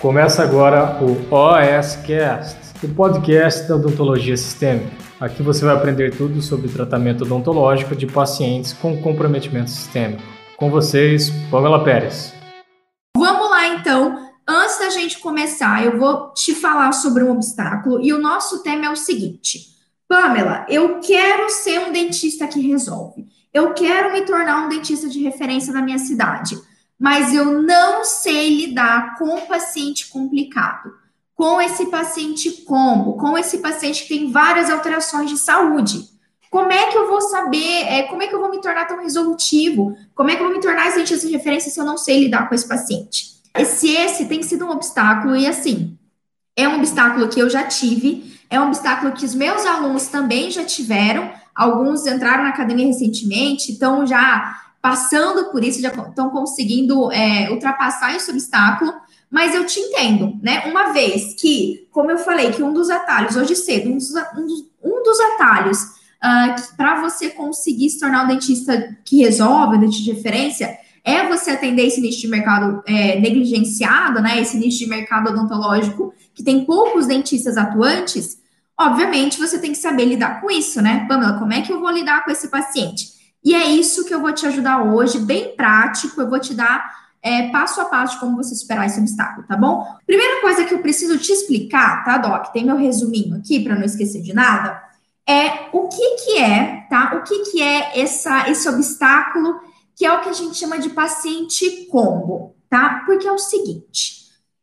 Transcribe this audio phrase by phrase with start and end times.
[0.00, 4.96] Começa agora o OSCast, o podcast da odontologia sistêmica.
[5.20, 10.22] Aqui você vai aprender tudo sobre tratamento odontológico de pacientes com comprometimento sistêmico.
[10.56, 12.32] Com vocês, Pamela Pérez.
[13.14, 14.30] Vamos lá então.
[14.48, 18.86] Antes da gente começar, eu vou te falar sobre um obstáculo e o nosso tema
[18.86, 19.66] é o seguinte:
[20.08, 23.26] Pamela, eu quero ser um dentista que resolve.
[23.52, 26.56] Eu quero me tornar um dentista de referência na minha cidade
[27.00, 30.92] mas eu não sei lidar com o paciente complicado,
[31.34, 36.04] com esse paciente combo, com esse paciente que tem várias alterações de saúde.
[36.50, 39.00] Como é que eu vou saber, é, como é que eu vou me tornar tão
[39.00, 39.96] resolutivo?
[40.14, 42.46] Como é que eu vou me tornar esse de referência se eu não sei lidar
[42.46, 43.30] com esse paciente?
[43.56, 45.96] Esse, esse tem sido um obstáculo, e assim,
[46.54, 50.50] é um obstáculo que eu já tive, é um obstáculo que os meus alunos também
[50.50, 57.12] já tiveram, alguns entraram na academia recentemente, então já passando por isso, já estão conseguindo
[57.12, 58.92] é, ultrapassar esse obstáculo,
[59.30, 60.64] mas eu te entendo, né?
[60.66, 64.46] Uma vez que, como eu falei, que um dos atalhos, hoje cedo, um dos, um
[64.46, 65.88] dos, um dos atalhos uh,
[66.20, 71.28] ah, para você conseguir se tornar um dentista que resolve, um dentista de referência, é
[71.28, 74.40] você atender esse nicho de mercado é, negligenciado, né?
[74.40, 78.38] Esse nicho de mercado odontológico que tem poucos dentistas atuantes.
[78.76, 81.06] Obviamente, você tem que saber lidar com isso, né?
[81.08, 83.19] Pamela, como é que eu vou lidar com esse paciente?
[83.44, 86.20] E é isso que eu vou te ajudar hoje, bem prático.
[86.20, 89.56] Eu vou te dar é, passo a passo de como você superar esse obstáculo, tá
[89.56, 89.84] bom?
[90.06, 92.52] Primeira coisa que eu preciso te explicar, tá, Doc?
[92.52, 94.82] Tem meu resuminho aqui para não esquecer de nada.
[95.28, 97.14] É o que que é, tá?
[97.14, 99.60] O que que é essa, esse obstáculo
[99.96, 103.02] que é o que a gente chama de paciente combo, tá?
[103.04, 104.20] Porque é o seguinte,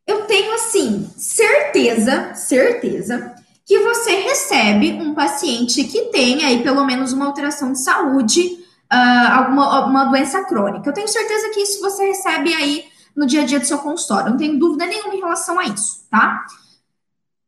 [0.07, 7.13] eu tenho assim certeza, certeza que você recebe um paciente que tem aí pelo menos
[7.13, 10.89] uma alteração de saúde uh, alguma uma doença crônica.
[10.89, 12.85] Eu tenho certeza que isso você recebe aí
[13.15, 16.05] no dia a dia do seu consultório, não tenho dúvida nenhuma em relação a isso,
[16.09, 16.45] tá?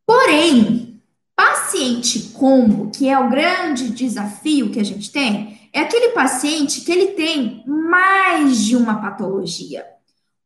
[0.05, 0.99] Porém,
[1.35, 6.91] paciente combo, que é o grande desafio que a gente tem, é aquele paciente que
[6.91, 9.85] ele tem mais de uma patologia.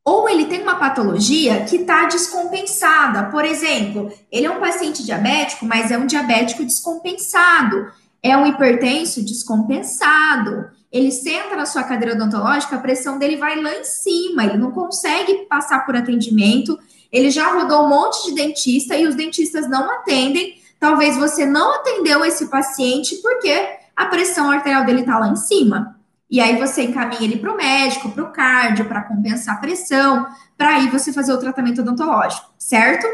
[0.05, 3.31] Ou ele tem uma patologia que está descompensada.
[3.31, 7.89] Por exemplo, ele é um paciente diabético, mas é um diabético descompensado.
[8.21, 13.73] É um hipertenso descompensado ele senta na sua cadeira odontológica, a pressão dele vai lá
[13.73, 16.77] em cima, ele não consegue passar por atendimento,
[17.11, 20.61] ele já rodou um monte de dentista e os dentistas não atendem.
[20.79, 23.51] Talvez você não atendeu esse paciente porque
[23.95, 25.99] a pressão arterial dele está lá em cima.
[26.29, 30.27] E aí você encaminha ele para o médico, para o cardio, para compensar a pressão,
[30.57, 33.07] para aí você fazer o tratamento odontológico, certo?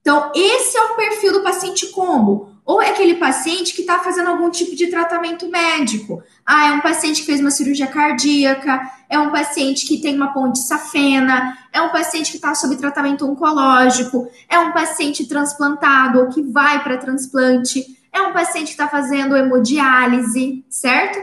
[0.00, 2.51] Então, esse é o perfil do paciente combo.
[2.64, 6.22] Ou é aquele paciente que está fazendo algum tipo de tratamento médico.
[6.46, 8.80] Ah, é um paciente que fez uma cirurgia cardíaca,
[9.10, 13.28] é um paciente que tem uma ponte safena, é um paciente que está sob tratamento
[13.28, 18.88] oncológico, é um paciente transplantado ou que vai para transplante, é um paciente que está
[18.88, 21.18] fazendo hemodiálise, certo?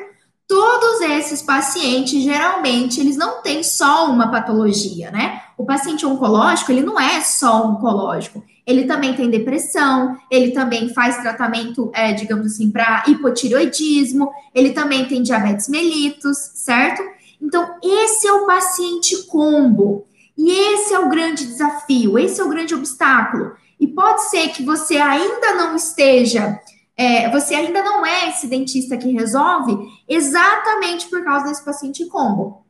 [0.48, 5.44] Todos esses pacientes, geralmente, eles não têm só uma patologia, né?
[5.58, 11.18] O paciente oncológico, ele não é só oncológico, ele também tem depressão, ele também faz
[11.18, 17.02] tratamento, é, digamos assim, para hipotireoidismo, ele também tem diabetes mellitus, certo?
[17.42, 20.06] Então, esse é o paciente combo.
[20.38, 23.54] E esse é o grande desafio, esse é o grande obstáculo.
[23.80, 26.62] E pode ser que você ainda não esteja,
[26.96, 29.76] é, você ainda não é esse dentista que resolve
[30.08, 32.64] exatamente por causa desse paciente combo.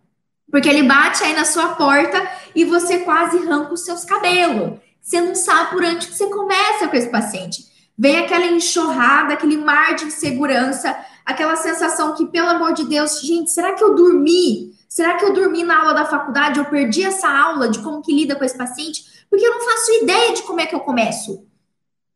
[0.50, 4.80] Porque ele bate aí na sua porta e você quase arranca os seus cabelos.
[5.10, 7.66] Você não sabe por onde que você começa com esse paciente.
[7.98, 13.50] Vem aquela enxurrada, aquele mar de insegurança, aquela sensação que, pelo amor de Deus, gente,
[13.50, 14.72] será que eu dormi?
[14.88, 16.60] Será que eu dormi na aula da faculdade?
[16.60, 19.04] Eu perdi essa aula de como que lida com esse paciente?
[19.32, 21.44] Porque eu não faço ideia de como é que eu começo.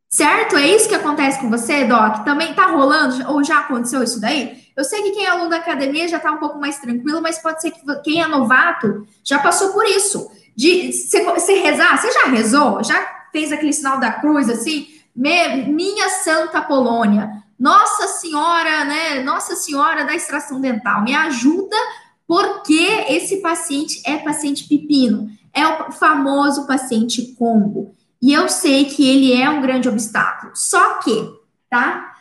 [0.07, 0.55] Certo?
[0.55, 2.23] É isso que acontece com você, Doc?
[2.23, 3.27] Também tá rolando?
[3.31, 4.61] Ou já aconteceu isso daí?
[4.77, 7.39] Eu sei que quem é aluno da academia já tá um pouco mais tranquilo, mas
[7.39, 12.25] pode ser que quem é novato já passou por isso de você rezar, você já
[12.27, 12.83] rezou?
[12.83, 14.87] Já fez aquele sinal da cruz assim?
[15.15, 19.23] Me, minha Santa Polônia, Nossa Senhora, né?
[19.23, 21.75] Nossa Senhora da extração dental, me ajuda
[22.27, 27.93] porque esse paciente é paciente pepino, é o famoso paciente combo.
[28.21, 30.53] E eu sei que ele é um grande obstáculo.
[30.55, 31.29] Só que,
[31.69, 32.13] tá?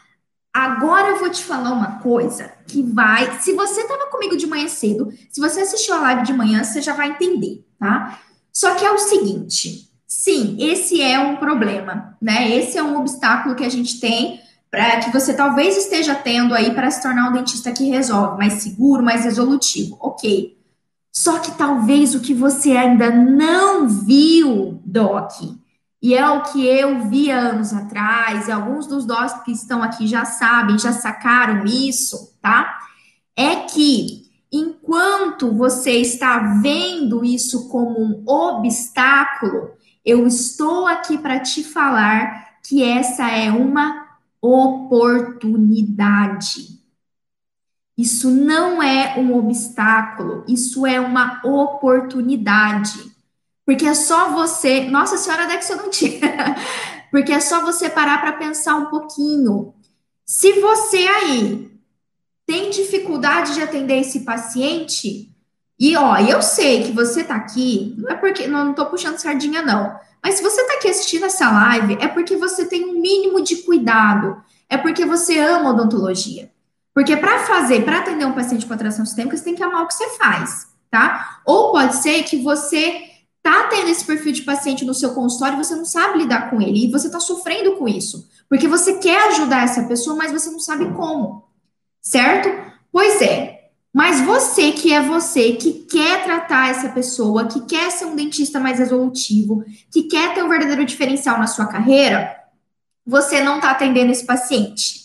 [0.52, 3.40] Agora eu vou te falar uma coisa que vai.
[3.40, 6.82] Se você estava comigo de manhã cedo, se você assistiu a live de manhã, você
[6.82, 8.20] já vai entender, tá?
[8.52, 12.49] Só que é o seguinte: sim, esse é um problema, né?
[12.56, 14.40] Esse é um obstáculo que a gente tem
[14.70, 18.55] para que você talvez esteja tendo aí para se tornar um dentista que resolve, mais
[18.62, 19.99] seguro, mais resolutivo.
[20.00, 20.56] Ok.
[21.12, 25.32] Só que talvez o que você ainda não viu, Doc,
[26.00, 30.06] e é o que eu vi anos atrás, e alguns dos docs que estão aqui
[30.06, 32.78] já sabem, já sacaram isso, tá?
[33.37, 34.21] É que
[34.52, 39.70] enquanto você está vendo isso como um obstáculo,
[40.04, 46.82] eu estou aqui para te falar que essa é uma oportunidade.
[47.96, 53.10] Isso não é um obstáculo, isso é uma oportunidade.
[53.64, 54.90] Porque é só você.
[54.90, 56.20] Nossa Senhora da Exodontia.
[57.10, 59.72] Porque é só você parar para pensar um pouquinho.
[60.26, 61.71] Se você aí
[62.46, 65.32] tem dificuldade de atender esse paciente,
[65.78, 69.62] e ó, eu sei que você tá aqui, não é porque não, tô puxando sardinha,
[69.62, 69.98] não.
[70.22, 73.56] Mas se você tá aqui assistindo essa live, é porque você tem um mínimo de
[73.56, 74.40] cuidado.
[74.68, 76.52] É porque você ama odontologia.
[76.94, 79.88] Porque para fazer, para atender um paciente com atração sistêmica, você tem que amar o
[79.88, 81.40] que você faz, tá?
[81.44, 83.02] Ou pode ser que você
[83.42, 86.60] tá tendo esse perfil de paciente no seu consultório e você não sabe lidar com
[86.60, 90.48] ele, e você tá sofrendo com isso, porque você quer ajudar essa pessoa, mas você
[90.48, 91.42] não sabe como,
[92.02, 92.50] certo?
[92.90, 93.70] Pois é.
[93.93, 98.58] Mas você que é você, que quer tratar essa pessoa, que quer ser um dentista
[98.58, 102.34] mais resolutivo, que quer ter um verdadeiro diferencial na sua carreira,
[103.06, 105.02] você não está atendendo esse paciente.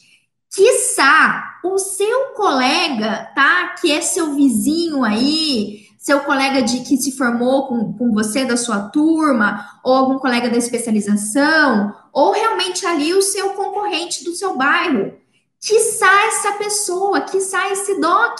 [0.53, 3.75] Quiçá o seu colega, tá?
[3.79, 8.55] Que é seu vizinho aí, seu colega de que se formou com, com você da
[8.55, 14.55] sua turma, ou algum colega da especialização, ou realmente ali o seu concorrente do seu
[14.55, 15.13] bairro.
[15.59, 18.39] Sai essa pessoa, sai esse doc.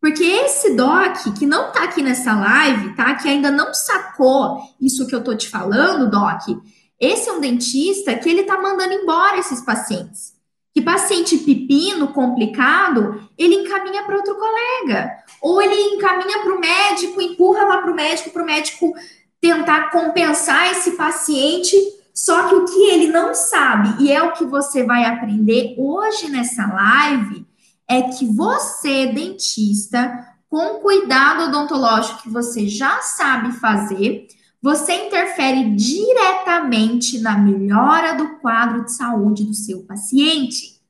[0.00, 3.14] Porque esse doc que não tá aqui nessa live, tá?
[3.16, 6.58] Que ainda não sacou isso que eu tô te falando, doc.
[6.98, 10.34] Esse é um dentista que ele tá mandando embora esses pacientes.
[10.72, 15.10] Que paciente pepino, complicado, ele encaminha para outro colega.
[15.42, 18.92] Ou ele encaminha para o médico, empurra lá para o médico, para o médico
[19.40, 21.74] tentar compensar esse paciente.
[22.14, 26.28] Só que o que ele não sabe, e é o que você vai aprender hoje
[26.28, 27.46] nessa live,
[27.88, 34.26] é que você, dentista, com cuidado odontológico que você já sabe fazer,
[34.62, 40.80] você interfere diretamente na melhora do quadro de saúde do seu paciente.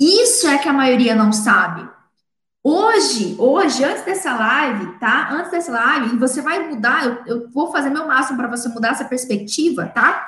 [0.00, 1.88] Isso é que a maioria não sabe.
[2.62, 5.30] Hoje, hoje, antes dessa live, tá?
[5.32, 8.92] Antes dessa live, você vai mudar, eu, eu vou fazer meu máximo para você mudar
[8.92, 10.26] essa perspectiva, tá?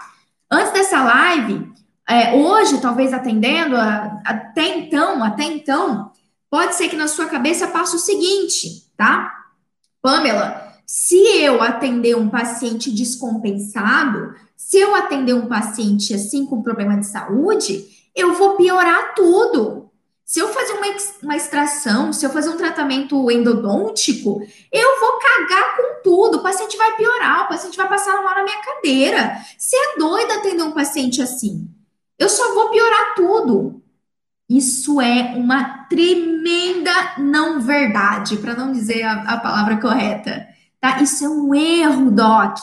[0.50, 1.72] Antes dessa live,
[2.08, 6.12] é, hoje, talvez atendendo, a, até então, até então,
[6.48, 9.32] pode ser que na sua cabeça passe o seguinte, tá?
[10.00, 16.96] Pamela, se eu atender um paciente descompensado, se eu atender um paciente assim com problema
[16.96, 17.84] de saúde,
[18.14, 19.90] eu vou piorar tudo.
[20.26, 20.86] Se eu fazer uma,
[21.22, 24.42] uma extração, se eu fazer um tratamento endodôntico,
[24.72, 26.38] eu vou cagar com tudo.
[26.38, 29.38] O paciente vai piorar, o paciente vai passar mal na minha cadeira.
[29.56, 31.68] Você é doido atender um paciente assim.
[32.18, 33.80] Eu só vou piorar tudo.
[34.48, 41.02] Isso é uma tremenda não verdade, para não dizer a, a palavra correta tá?
[41.02, 42.58] Isso é um erro, Doc.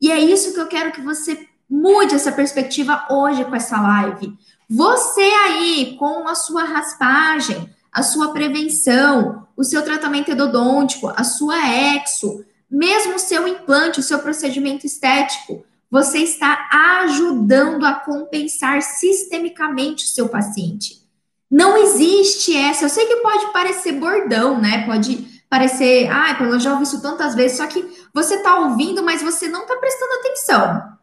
[0.00, 4.36] E é isso que eu quero que você mude essa perspectiva hoje com essa live.
[4.68, 11.56] Você aí, com a sua raspagem, a sua prevenção, o seu tratamento endodôntico, a sua
[11.68, 16.68] exo, mesmo o seu implante, o seu procedimento estético, você está
[17.02, 21.04] ajudando a compensar sistemicamente o seu paciente.
[21.48, 22.86] Não existe essa.
[22.86, 24.84] Eu sei que pode parecer bordão, né?
[24.86, 29.22] Pode parecer, ah, eu já ouvi isso tantas vezes, só que você está ouvindo, mas
[29.22, 30.93] você não está prestando atenção.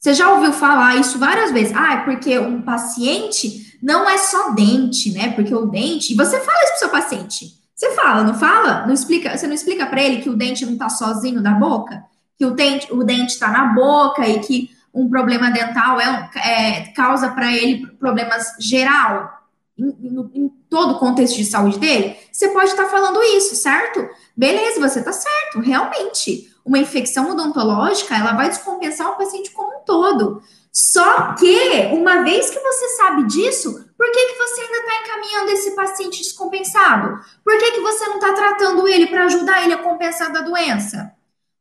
[0.00, 1.76] Você já ouviu falar isso várias vezes?
[1.76, 5.32] Ah, é porque um paciente não é só dente, né?
[5.32, 6.14] Porque o dente.
[6.14, 7.54] E você fala isso pro seu paciente.
[7.74, 8.86] Você fala, não fala?
[8.86, 12.02] Não explica, você não explica para ele que o dente não está sozinho na boca?
[12.38, 16.80] Que o dente o dente está na boca e que um problema dental é, é
[16.94, 19.40] causa para ele problemas geral?
[19.80, 24.08] em, em, todo o contexto de saúde dele, você pode estar falando isso, certo?
[24.36, 26.49] Beleza, você está certo, realmente.
[26.64, 30.42] Uma infecção odontológica, ela vai descompensar o paciente como um todo.
[30.72, 35.50] Só que, uma vez que você sabe disso, por que, que você ainda está encaminhando
[35.50, 37.20] esse paciente descompensado?
[37.44, 41.12] Por que, que você não está tratando ele para ajudar ele a compensar da doença?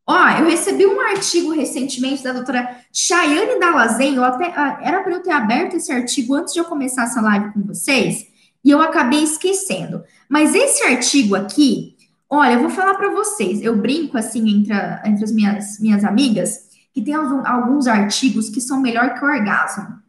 [0.08, 5.14] Ó, eu recebi um artigo recentemente da doutora Chayane Dalazen, eu até, ah, era para
[5.14, 8.26] eu ter aberto esse artigo antes de eu começar essa live com vocês,
[8.64, 10.04] e eu acabei esquecendo.
[10.28, 11.96] Mas esse artigo aqui,
[12.30, 16.04] olha, eu vou falar para vocês, eu brinco assim entre, a, entre as minhas, minhas
[16.04, 20.00] amigas, que tem alguns, artigos que são melhor que o orgasmo.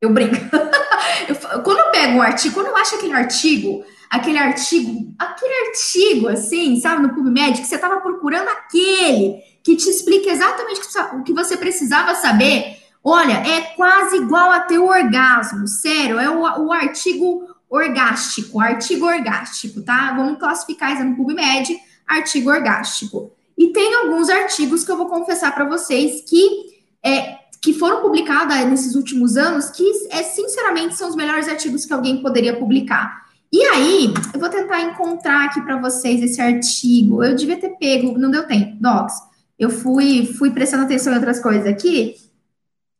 [0.00, 0.34] Eu brinco.
[1.28, 3.84] eu, quando eu pego um artigo, quando eu acho aquele artigo
[4.14, 9.88] aquele artigo, aquele artigo assim, sabe, no PubMed, que você estava procurando aquele que te
[9.88, 10.80] explica exatamente
[11.14, 12.76] o que você precisava saber.
[13.02, 19.06] Olha, é quase igual a ter o orgasmo, sério, é o, o artigo orgástico, artigo
[19.06, 20.14] orgástico, tá?
[20.14, 21.76] Vamos classificar isso no PubMed,
[22.06, 23.32] artigo orgástico.
[23.56, 28.54] E tem alguns artigos que eu vou confessar para vocês que é, que foram publicados
[28.66, 33.24] nesses últimos anos, que é, sinceramente são os melhores artigos que alguém poderia publicar.
[33.50, 37.22] E aí, eu vou tentar encontrar aqui para vocês esse artigo.
[37.22, 39.14] Eu devia ter pego, não deu tempo, docs.
[39.58, 42.16] Eu fui, fui prestando atenção em outras coisas aqui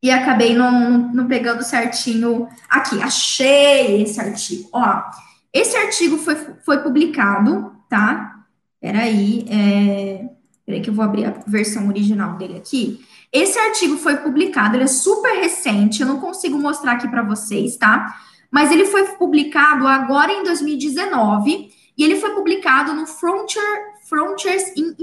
[0.05, 3.01] e acabei não, não pegando certinho aqui.
[3.01, 4.69] Achei esse artigo.
[4.71, 5.03] Ó,
[5.51, 8.45] esse artigo foi, foi publicado, tá?
[8.79, 10.29] Peraí, é...
[10.67, 13.01] peraí que eu vou abrir a versão original dele aqui.
[13.33, 17.79] Esse artigo foi publicado, ele é super recente, eu não consigo mostrar aqui para vocês,
[17.79, 18.15] tá?
[18.51, 23.65] Mas ele foi publicado agora em 2019 e ele foi publicado no Frontier,
[24.07, 24.95] Frontiers in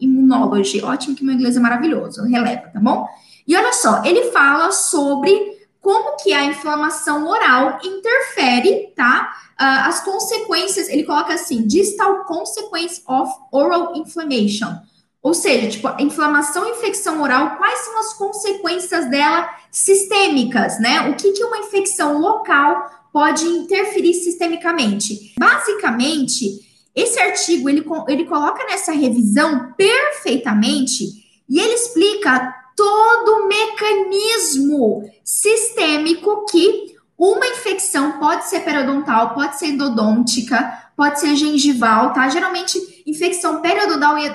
[0.00, 0.82] Immunology.
[0.82, 3.06] Ótimo que meu inglês é maravilhoso, releva, tá bom?
[3.46, 9.32] E olha só, ele fala sobre como que a inflamação oral interfere, tá?
[9.52, 14.76] Uh, as consequências, ele coloca assim, distal consequence of oral inflammation
[15.22, 21.08] ou seja, tipo, a inflamação e infecção oral, quais são as consequências dela sistêmicas, né?
[21.08, 25.32] O que, que uma infecção local pode interferir sistemicamente?
[25.38, 26.60] Basicamente,
[26.92, 31.04] esse artigo ele, ele coloca nessa revisão perfeitamente
[31.48, 39.66] e ele explica todo o mecanismo sistêmico que uma infecção pode ser periodontal, pode ser
[39.68, 42.28] endodôntica, pode ser gengival, tá?
[42.28, 44.30] Geralmente, infecção periodontal e,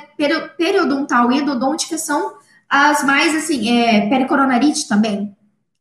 [0.58, 2.36] periodontal e endodôntica são
[2.70, 5.36] as mais, assim, é, pericoronarite também,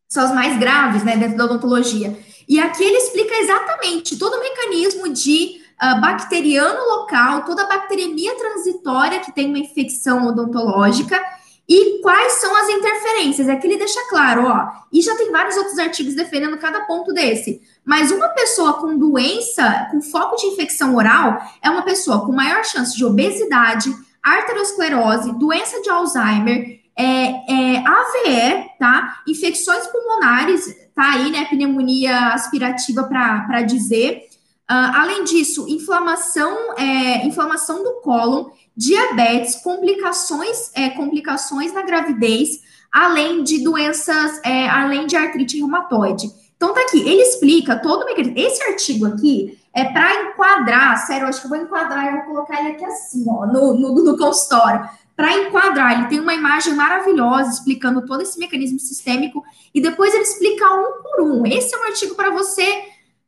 [0.07, 2.17] são as mais graves, né, dentro da odontologia.
[2.47, 8.35] E aqui ele explica exatamente todo o mecanismo de uh, bacteriano local, toda a bacteremia
[8.37, 11.21] transitória que tem uma infecção odontológica
[11.67, 13.49] e quais são as interferências.
[13.49, 17.61] Aqui ele deixa claro, ó, e já tem vários outros artigos defendendo cada ponto desse.
[17.83, 22.63] Mas uma pessoa com doença, com foco de infecção oral, é uma pessoa com maior
[22.63, 23.93] chance de obesidade,
[24.23, 29.21] arteriosclerose, doença de Alzheimer, é, é, AVE, tá?
[29.27, 31.45] Infecções pulmonares, tá aí, né?
[31.45, 34.23] Pneumonia aspirativa para dizer.
[34.69, 43.43] Uh, além disso, inflamação, é, inflamação do cólon, diabetes, complicações, é, complicações na gravidez, além
[43.43, 46.31] de doenças, é, além de artrite reumatoide.
[46.55, 48.37] Então tá aqui, ele explica todo o mecanismo.
[48.37, 52.59] Esse artigo aqui é para enquadrar, sério, acho que eu vou enquadrar, eu vou colocar
[52.59, 54.87] ele aqui assim, ó, no, no, no consultório.
[55.15, 59.43] Para enquadrar, ele tem uma imagem maravilhosa explicando todo esse mecanismo sistêmico
[59.73, 61.45] e depois ele explica um por um.
[61.47, 62.83] Esse é um artigo para você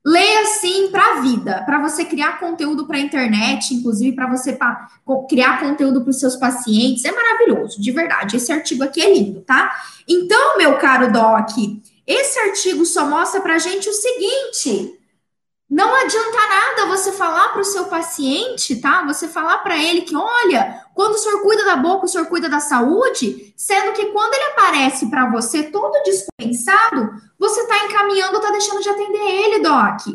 [0.06, 4.54] ler assim para a vida, para você criar conteúdo para a internet, inclusive para você
[4.54, 4.88] pra,
[5.28, 7.04] criar conteúdo para os seus pacientes.
[7.06, 8.38] É maravilhoso, de verdade.
[8.38, 9.72] Esse artigo aqui é lindo, tá?
[10.08, 11.52] Então, meu caro Doc,
[12.08, 15.00] esse artigo só mostra para a gente o seguinte:
[15.70, 19.06] não adianta nada você falar para o seu paciente, tá?
[19.06, 22.50] Você falar para ele que, olha, quando o senhor cuida da boca, o senhor cuida
[22.50, 28.52] da saúde, sendo que quando ele aparece para você todo dispensado, você está encaminhando, está
[28.52, 30.08] deixando de atender ele, Doc.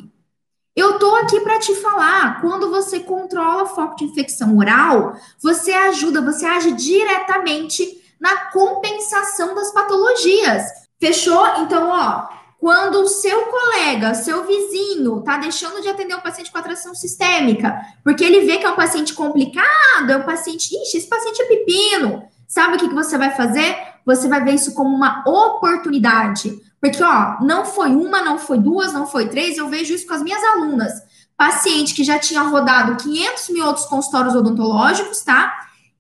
[0.76, 6.20] Eu tô aqui para te falar, quando você controla foco de infecção oral, você ajuda,
[6.20, 10.64] você age diretamente na compensação das patologias.
[11.00, 11.46] Fechou?
[11.62, 12.28] Então, ó,
[12.64, 17.78] quando o seu colega, seu vizinho, tá deixando de atender um paciente com atração sistêmica,
[18.02, 21.44] porque ele vê que é um paciente complicado, é um paciente, ixi, esse paciente é
[21.44, 22.22] pepino.
[22.48, 23.76] Sabe o que, que você vai fazer?
[24.06, 26.58] Você vai ver isso como uma oportunidade.
[26.80, 30.14] Porque, ó, não foi uma, não foi duas, não foi três, eu vejo isso com
[30.14, 30.90] as minhas alunas.
[31.36, 35.52] Paciente que já tinha rodado 500 mil outros consultórios odontológicos, tá?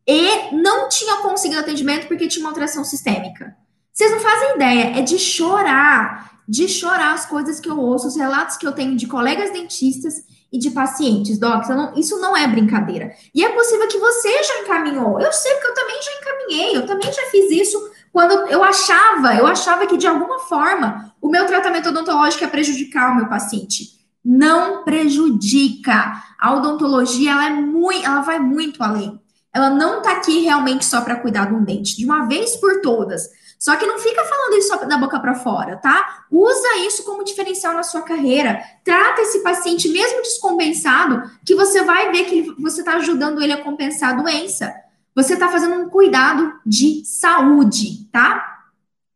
[0.06, 3.54] E não tinha conseguido atendimento porque tinha uma alteração sistêmica.
[3.92, 8.16] Vocês não fazem ideia, é de chorar, de chorar as coisas que eu ouço, os
[8.16, 11.68] relatos que eu tenho de colegas dentistas e de pacientes, docs.
[11.68, 13.12] Não, isso não é brincadeira.
[13.34, 15.20] E é possível que você já encaminhou.
[15.20, 19.34] Eu sei que eu também já encaminhei, eu também já fiz isso quando eu achava,
[19.34, 23.88] eu achava que de alguma forma o meu tratamento odontológico ia prejudicar o meu paciente.
[24.24, 26.22] Não prejudica.
[26.38, 29.20] A odontologia ela é muito, ela vai muito além.
[29.52, 32.80] Ela não está aqui realmente só para cuidar de um dente, de uma vez por
[32.80, 33.28] todas.
[33.58, 36.24] Só que não fica falando isso da boca para fora, tá?
[36.30, 38.62] Usa isso como diferencial na sua carreira.
[38.84, 43.62] Trata esse paciente mesmo descompensado, que você vai ver que você está ajudando ele a
[43.62, 44.74] compensar a doença.
[45.14, 48.62] Você está fazendo um cuidado de saúde, tá?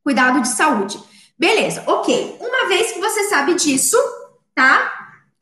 [0.03, 1.03] Cuidado de saúde.
[1.39, 2.39] Beleza, ok.
[2.41, 3.97] Uma vez que você sabe disso,
[4.55, 4.99] tá?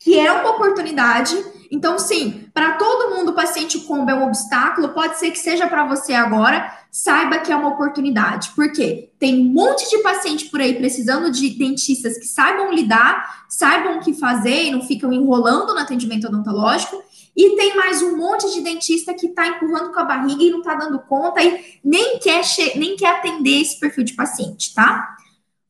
[0.06, 1.36] que é uma oportunidade.
[1.70, 5.66] Então, sim, para todo mundo, o paciente combo é um obstáculo, pode ser que seja
[5.66, 8.50] para você agora, saiba que é uma oportunidade.
[8.54, 9.10] Por quê?
[9.18, 14.00] Tem um monte de paciente por aí precisando de dentistas que saibam lidar, saibam o
[14.00, 17.02] que fazer e não ficam enrolando no atendimento odontológico.
[17.36, 20.60] E tem mais um monte de dentista que está empurrando com a barriga e não
[20.60, 22.42] está dando conta e nem quer,
[22.76, 25.16] nem quer atender esse perfil de paciente, tá?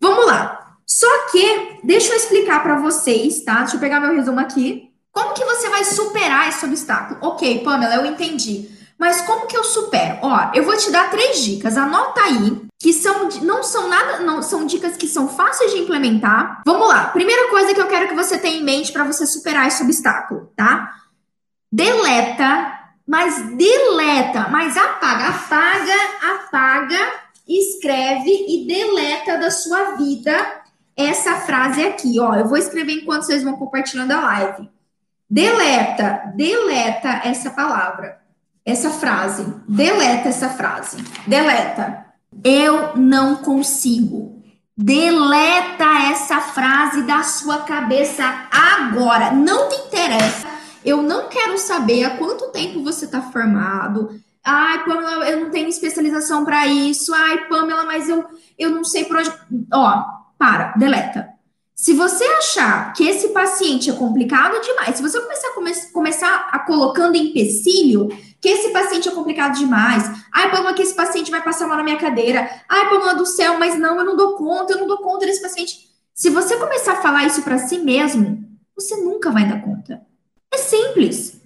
[0.00, 0.76] Vamos lá.
[0.86, 3.62] Só que, deixa eu explicar para vocês, tá?
[3.62, 4.85] Deixa eu pegar meu resumo aqui.
[5.16, 7.18] Como que você vai superar esse obstáculo?
[7.22, 8.68] Ok, Pamela, eu entendi.
[8.98, 10.18] Mas como que eu supero?
[10.20, 11.78] Ó, eu vou te dar três dicas.
[11.78, 16.60] Anota aí, que são não são nada, não são dicas que são fáceis de implementar.
[16.66, 17.06] Vamos lá.
[17.06, 20.52] Primeira coisa que eu quero que você tenha em mente para você superar esse obstáculo,
[20.54, 20.92] tá?
[21.72, 22.72] deleta,
[23.06, 25.94] mas deleta, mas apaga, apaga,
[26.34, 27.12] apaga,
[27.48, 30.34] escreve e deleta da sua vida
[30.94, 32.34] essa frase aqui, ó.
[32.34, 34.75] Eu vou escrever enquanto vocês vão compartilhando a live.
[35.28, 38.20] Deleta, deleta essa palavra,
[38.64, 39.44] essa frase.
[39.68, 40.98] Deleta essa frase.
[41.26, 42.06] Deleta.
[42.44, 44.42] Eu não consigo.
[44.76, 49.32] Deleta essa frase da sua cabeça agora.
[49.32, 50.56] Não te interessa
[50.86, 54.08] eu não quero saber há quanto tempo você está formado.
[54.44, 57.12] Ai, Pamela, eu não tenho especialização para isso.
[57.12, 58.24] Ai, Pamela, mas eu,
[58.56, 59.32] eu não sei por onde.
[59.74, 60.04] Ó,
[60.38, 61.28] para, deleta.
[61.78, 66.48] Se você achar que esse paciente é complicado demais, se você começar a, come começar
[66.50, 68.08] a colocando empecilho,
[68.40, 71.84] que esse paciente é complicado demais, ai, Pamela, que esse paciente vai passar mal na
[71.84, 74.96] minha cadeira, ai, Pamela do céu, mas não, eu não dou conta, eu não dou
[74.98, 75.90] conta desse paciente.
[76.14, 78.42] Se você começar a falar isso para si mesmo,
[78.74, 80.00] você nunca vai dar conta.
[80.50, 81.38] É simples.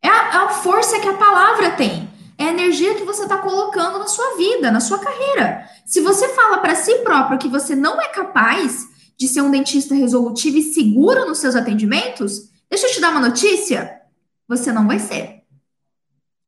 [0.00, 2.08] É a, é a força que a palavra tem.
[2.38, 5.68] É a energia que você está colocando na sua vida, na sua carreira.
[5.84, 9.94] Se você fala para si próprio que você não é capaz de ser um dentista
[9.94, 14.00] resolutivo e seguro nos seus atendimentos, deixa eu te dar uma notícia:
[14.48, 15.42] você não vai ser.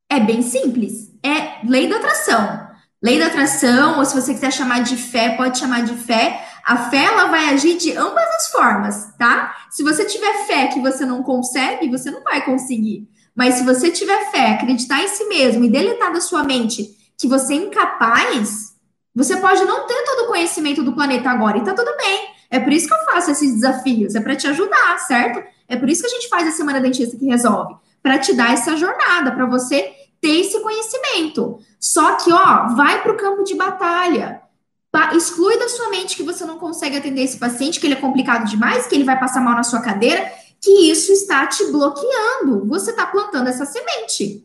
[0.09, 1.11] É bem simples.
[1.23, 2.67] É lei da atração.
[3.01, 6.45] Lei da atração, ou se você quiser chamar de fé, pode chamar de fé.
[6.65, 9.55] A fé ela vai agir de ambas as formas, tá?
[9.69, 13.07] Se você tiver fé que você não consegue, você não vai conseguir.
[13.33, 17.27] Mas se você tiver fé, acreditar em si mesmo e deletar da sua mente que
[17.27, 18.75] você é incapaz,
[19.15, 22.38] você pode não ter todo o conhecimento do planeta agora e tá tudo bem.
[22.49, 25.43] É por isso que eu faço esses desafios, é para te ajudar, certo?
[25.67, 28.53] É por isso que a gente faz a semana dentista que resolve, para te dar
[28.53, 31.59] essa jornada, para você ter esse conhecimento.
[31.79, 34.41] Só que, ó, vai para o campo de batalha.
[35.13, 38.49] Exclui da sua mente que você não consegue atender esse paciente, que ele é complicado
[38.49, 42.65] demais, que ele vai passar mal na sua cadeira, que isso está te bloqueando.
[42.67, 44.43] Você está plantando essa semente.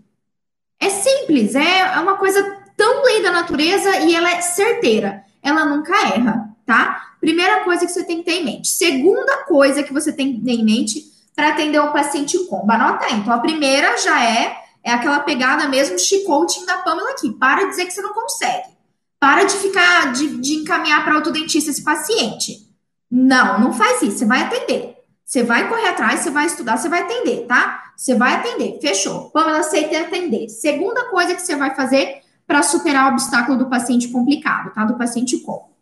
[0.78, 2.42] É simples, é, é uma coisa
[2.76, 5.24] tão lei da natureza e ela é certeira.
[5.42, 7.14] Ela nunca erra, tá?
[7.20, 8.68] Primeira coisa que você tem que ter em mente.
[8.68, 12.70] Segunda coisa que você tem que ter em mente para atender um paciente com.
[12.70, 13.14] Anota aí.
[13.14, 17.32] Então, a primeira já é, é aquela pegada mesmo chicoting da Pamela aqui.
[17.32, 18.74] Para dizer que você não consegue.
[19.18, 22.68] Para de ficar, de, de encaminhar para outro dentista esse paciente.
[23.10, 24.18] Não, não faz isso.
[24.18, 24.94] Você vai atender.
[25.24, 27.92] Você vai correr atrás, você vai estudar, você vai atender, tá?
[27.96, 28.78] Você vai atender.
[28.80, 29.30] Fechou.
[29.30, 30.48] Pamela, aceita atender.
[30.48, 34.84] Segunda coisa que você vai fazer para superar o obstáculo do paciente complicado, tá?
[34.84, 35.73] Do paciente com.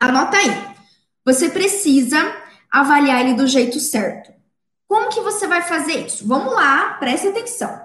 [0.00, 0.50] Anota aí.
[1.26, 2.18] Você precisa
[2.70, 4.32] avaliar ele do jeito certo.
[4.88, 6.26] Como que você vai fazer isso?
[6.26, 7.80] Vamos lá, preste atenção.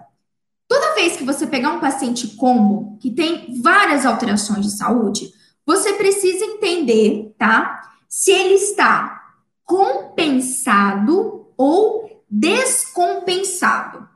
[0.68, 5.32] Toda vez que você pegar um paciente combo que tem várias alterações de saúde,
[5.66, 7.92] você precisa entender, tá?
[8.08, 14.08] Se ele está compensado ou descompensado.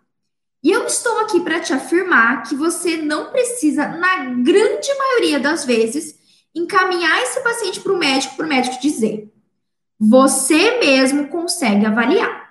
[0.63, 5.63] E eu estou aqui para te afirmar que você não precisa, na grande maioria das
[5.65, 6.18] vezes,
[6.53, 9.31] encaminhar esse paciente para o médico, para o médico dizer.
[9.99, 12.49] Você mesmo consegue avaliar.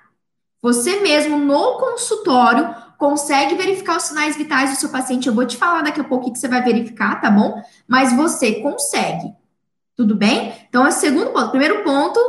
[0.61, 5.27] Você mesmo no consultório consegue verificar os sinais vitais do seu paciente.
[5.27, 7.61] Eu vou te falar daqui a pouco o que você vai verificar, tá bom?
[7.87, 9.33] Mas você consegue.
[9.95, 10.53] Tudo bem?
[10.67, 11.49] Então, é o segundo ponto.
[11.49, 12.19] Primeiro ponto,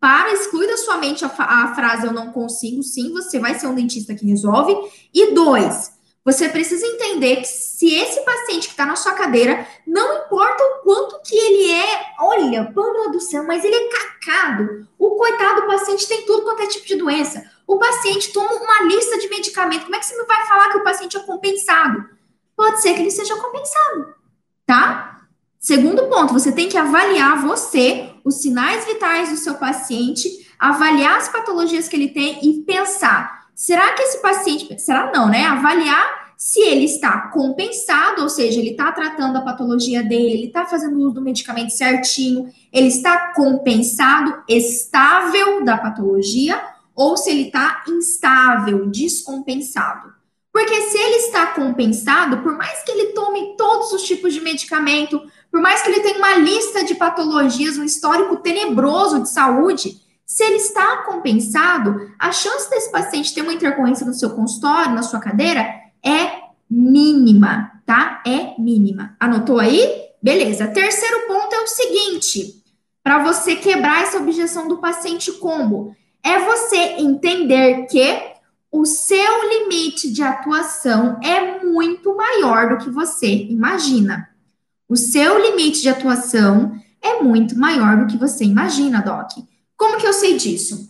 [0.00, 3.66] para, exclui da sua mente a, a frase eu não consigo, sim, você vai ser
[3.66, 4.74] um dentista que resolve.
[5.14, 5.92] E dois,
[6.26, 10.82] você precisa entender que se esse paciente que está na sua cadeira, não importa o
[10.82, 14.88] quanto que ele é, olha, pano do céu, mas ele é cacado.
[14.98, 17.48] O coitado do paciente tem tudo quanto é tipo de doença.
[17.64, 19.84] O paciente toma uma lista de medicamentos.
[19.84, 22.04] Como é que você me vai falar que o paciente é compensado?
[22.56, 24.12] Pode ser que ele seja compensado,
[24.66, 25.20] tá?
[25.60, 31.28] Segundo ponto, você tem que avaliar você, os sinais vitais do seu paciente, avaliar as
[31.28, 34.78] patologias que ele tem e pensar: será que esse paciente.
[34.78, 35.44] Será não, né?
[35.44, 40.66] Avaliar se ele está compensado, ou seja, ele está tratando a patologia dele, ele está
[40.66, 46.62] fazendo uso do medicamento certinho, ele está compensado, estável da patologia,
[46.94, 50.14] ou se ele está instável, descompensado.
[50.52, 55.22] Porque se ele está compensado, por mais que ele tome todos os tipos de medicamento,
[55.50, 60.42] por mais que ele tenha uma lista de patologias, um histórico tenebroso de saúde, se
[60.42, 65.20] ele está compensado, a chance desse paciente ter uma intercorrência no seu consultório, na sua
[65.20, 65.62] cadeira,
[66.04, 68.22] é mínima, tá?
[68.26, 69.16] É mínima.
[69.20, 70.10] Anotou aí?
[70.20, 70.66] Beleza.
[70.66, 72.64] Terceiro ponto é o seguinte:
[73.04, 78.34] para você quebrar essa objeção do paciente combo, é você entender que
[78.72, 84.28] o seu limite de atuação é muito maior do que você imagina.
[84.88, 89.30] O seu limite de atuação é muito maior do que você imagina, Doc.
[89.76, 90.86] Como que eu sei disso?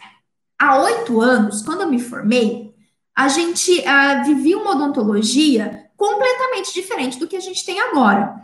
[0.59, 2.75] Há oito anos, quando eu me formei,
[3.15, 3.83] a gente
[4.25, 8.35] vivia uma odontologia completamente diferente do que a gente tem agora.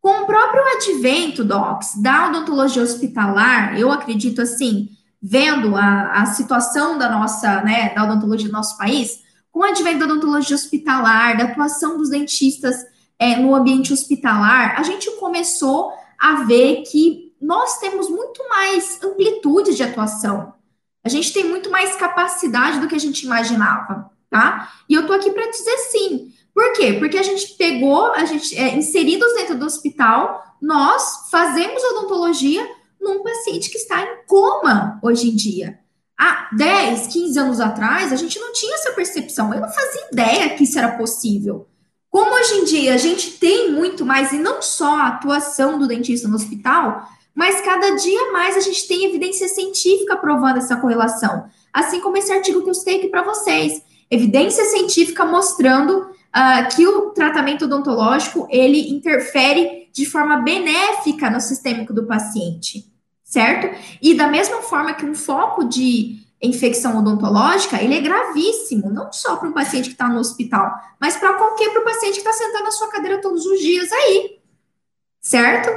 [0.00, 4.88] Com o próprio advento, Docs, da odontologia hospitalar, eu acredito assim,
[5.22, 9.20] vendo a, a situação da nossa, né, da odontologia do nosso país,
[9.52, 12.74] com o advento da odontologia hospitalar, da atuação dos dentistas
[13.18, 19.74] é, no ambiente hospitalar, a gente começou a ver que nós temos muito mais amplitude
[19.74, 20.54] de atuação.
[21.04, 24.72] A gente tem muito mais capacidade do que a gente imaginava, tá?
[24.88, 26.32] E eu tô aqui para dizer sim.
[26.54, 26.92] Por quê?
[26.94, 32.64] Porque a gente pegou, a gente é, inseridos dentro do hospital, nós fazemos odontologia
[33.00, 35.80] num paciente que está em coma hoje em dia.
[36.16, 39.52] Há 10, 15 anos atrás, a gente não tinha essa percepção.
[39.52, 41.66] Eu não fazia ideia que isso era possível.
[42.08, 45.88] Como hoje em dia a gente tem muito mais, e não só a atuação do
[45.88, 51.46] dentista no hospital, mas cada dia mais a gente tem evidência científica provando essa correlação.
[51.72, 53.82] Assim como esse artigo que eu citei aqui para vocês.
[54.10, 61.94] Evidência científica mostrando uh, que o tratamento odontológico ele interfere de forma benéfica no sistêmico
[61.94, 62.92] do paciente
[63.32, 63.74] certo?
[64.02, 69.36] E da mesma forma que um foco de infecção odontológica, ele é gravíssimo, não só
[69.36, 72.70] para um paciente que está no hospital, mas para qualquer paciente que está sentado na
[72.70, 74.38] sua cadeira todos os dias aí,
[75.18, 75.70] certo?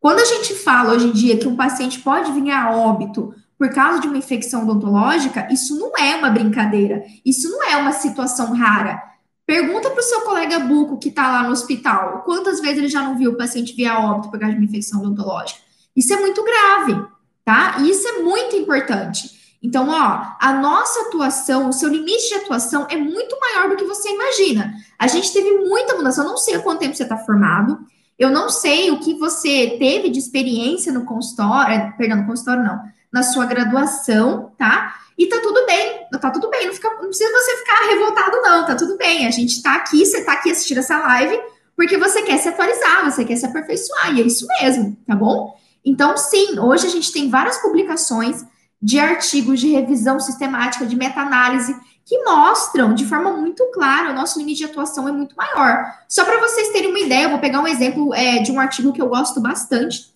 [0.00, 3.68] Quando a gente fala hoje em dia que um paciente pode vir a óbito por
[3.68, 8.54] causa de uma infecção odontológica, isso não é uma brincadeira, isso não é uma situação
[8.54, 8.98] rara.
[9.44, 13.02] Pergunta para o seu colega buco que está lá no hospital, quantas vezes ele já
[13.02, 15.60] não viu o paciente vir a óbito por causa de uma infecção odontológica?
[15.94, 17.04] Isso é muito grave,
[17.44, 17.76] tá?
[17.80, 19.38] E isso é muito importante.
[19.62, 23.84] Então, ó, a nossa atuação, o seu limite de atuação é muito maior do que
[23.84, 24.72] você imagina.
[24.98, 26.22] A gente teve muita mudança.
[26.22, 27.78] Eu não sei há quanto tempo você está formado.
[28.20, 32.62] Eu não sei o que você teve de experiência no consultório, é, perdão, no consultório
[32.62, 32.78] não,
[33.10, 34.94] na sua graduação, tá?
[35.16, 38.66] E tá tudo bem, tá tudo bem, não, fica, não precisa você ficar revoltado, não,
[38.66, 39.26] tá tudo bem.
[39.26, 41.40] A gente tá aqui, você tá aqui assistindo essa live
[41.74, 45.58] porque você quer se atualizar, você quer se aperfeiçoar, e é isso mesmo, tá bom?
[45.82, 48.44] Então, sim, hoje a gente tem várias publicações
[48.82, 51.74] de artigos de revisão sistemática, de meta-análise,
[52.10, 55.94] que mostram de forma muito clara o nosso limite de atuação é muito maior.
[56.08, 58.92] Só para vocês terem uma ideia, eu vou pegar um exemplo é, de um artigo
[58.92, 60.12] que eu gosto bastante,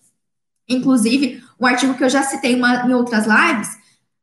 [0.67, 3.69] inclusive, um artigo que eu já citei uma, em outras lives.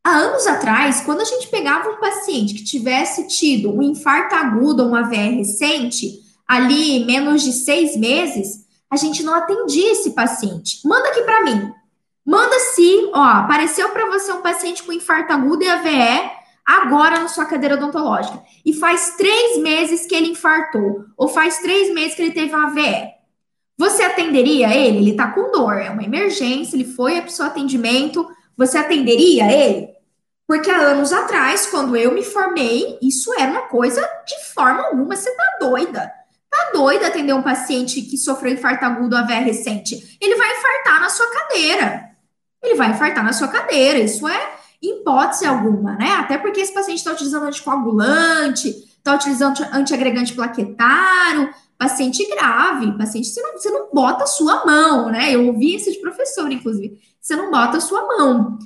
[0.04, 4.82] Há anos atrás, quando a gente pegava um paciente que tivesse tido um infarto agudo
[4.82, 10.86] ou uma AVE recente, ali menos de seis meses, a gente não atendia esse paciente.
[10.86, 11.72] Manda aqui para mim.
[12.22, 17.28] Manda se, ó, apareceu para você um paciente com infarto agudo e AVE agora na
[17.28, 22.22] sua cadeira odontológica e faz três meses que ele infartou ou faz três meses que
[22.22, 23.10] ele teve uma AVE.
[23.76, 24.98] Você atenderia ele?
[24.98, 28.28] Ele tá com dor, é uma emergência, ele foi para o seu atendimento.
[28.56, 29.88] Você atenderia ele?
[30.46, 35.16] Porque há anos atrás, quando eu me formei, isso era uma coisa de forma alguma,
[35.16, 36.12] você tá doida.
[36.50, 40.18] Tá doido atender um paciente que sofreu infarto agudo AVE recente?
[40.20, 42.10] Ele vai infartar na sua cadeira.
[42.62, 43.98] Ele vai infartar na sua cadeira.
[43.98, 44.50] Isso é
[44.82, 46.12] hipótese alguma, né?
[46.12, 53.40] Até porque esse paciente está utilizando anticoagulante, está utilizando antiagregante plaquetário, paciente grave, paciente, você
[53.40, 55.34] não, você não bota a sua mão, né?
[55.34, 57.00] Eu ouvi isso de professor, inclusive.
[57.20, 58.58] Você não bota a sua mão.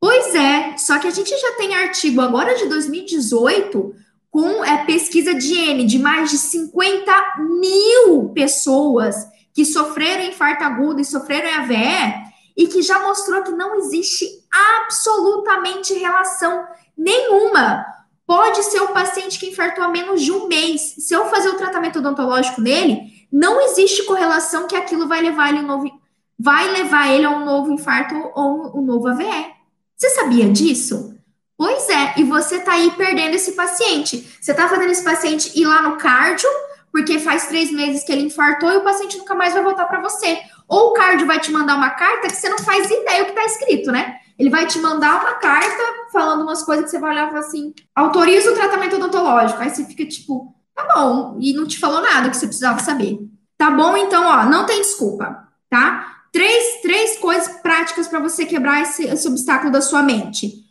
[0.00, 3.94] Pois é, só que a gente já tem artigo agora de 2018
[4.30, 7.12] com é, pesquisa de N de mais de 50
[7.60, 9.14] mil pessoas
[9.52, 15.94] que sofreram infarto agudo e sofreram AVE e que já mostrou que não existe absolutamente
[15.94, 17.84] relação nenhuma.
[18.26, 20.94] Pode ser o paciente que infartou há menos de um mês.
[20.98, 25.58] Se eu fazer o tratamento odontológico nele, não existe correlação que aquilo vai levar ele
[25.58, 25.90] um novo,
[26.38, 29.52] vai levar ele a um novo infarto ou um novo AVE.
[29.96, 31.14] Você sabia disso?
[31.56, 34.36] Pois é, e você tá aí perdendo esse paciente.
[34.40, 36.48] Você tá fazendo esse paciente ir lá no cardio,
[36.94, 40.00] porque faz três meses que ele infartou e o paciente nunca mais vai voltar para
[40.00, 40.38] você.
[40.68, 43.32] Ou o cardio vai te mandar uma carta que você não faz ideia o que
[43.32, 44.14] tá escrito, né?
[44.38, 47.40] Ele vai te mandar uma carta falando umas coisas que você vai olhar e falar
[47.40, 49.60] assim: autoriza o tratamento odontológico.
[49.60, 53.18] Aí você fica tipo, tá bom, e não te falou nada que você precisava saber.
[53.58, 56.22] Tá bom, então, ó, não tem desculpa, tá?
[56.32, 60.62] Três, três coisas práticas para você quebrar esse, esse, obstáculo da sua mente.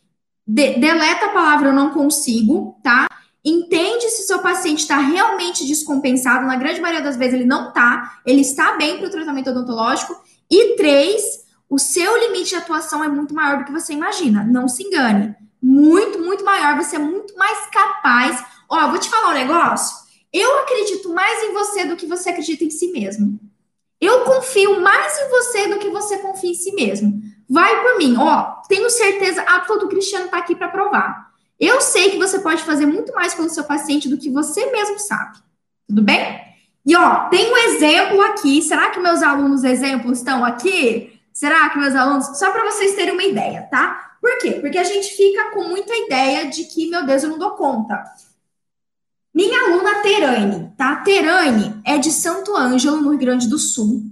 [0.47, 3.07] De, deleta a palavra eu não consigo, tá?
[3.43, 6.45] Entende se seu paciente está realmente descompensado.
[6.45, 8.19] Na grande maioria das vezes ele não está.
[8.25, 10.15] Ele está bem para o tratamento odontológico.
[10.49, 14.43] E três, o seu limite de atuação é muito maior do que você imagina.
[14.43, 15.35] Não se engane.
[15.61, 16.77] Muito, muito maior.
[16.77, 18.43] Você é muito mais capaz.
[18.69, 20.03] Ó, vou te falar um negócio.
[20.31, 23.39] Eu acredito mais em você do que você acredita em si mesmo.
[23.99, 27.21] Eu confio mais em você do que você confia em si mesmo.
[27.49, 28.15] Vai por mim.
[28.17, 31.32] Ó, tenho certeza absoluta, o Cristiano está aqui para provar.
[31.63, 34.99] Eu sei que você pode fazer muito mais pelo seu paciente do que você mesmo
[34.99, 35.37] sabe.
[35.87, 36.41] Tudo bem?
[36.85, 38.61] E ó, tem um exemplo aqui.
[38.61, 41.19] Será que meus alunos exemplos estão aqui?
[41.31, 42.37] Será que meus alunos?
[42.37, 44.17] Só para vocês terem uma ideia, tá?
[44.19, 44.51] Por quê?
[44.59, 48.03] Porque a gente fica com muita ideia de que, meu Deus, eu não dou conta.
[49.33, 50.97] Minha aluna Terane, tá?
[50.97, 54.03] Terane é de Santo Ângelo, no Rio Grande do Sul.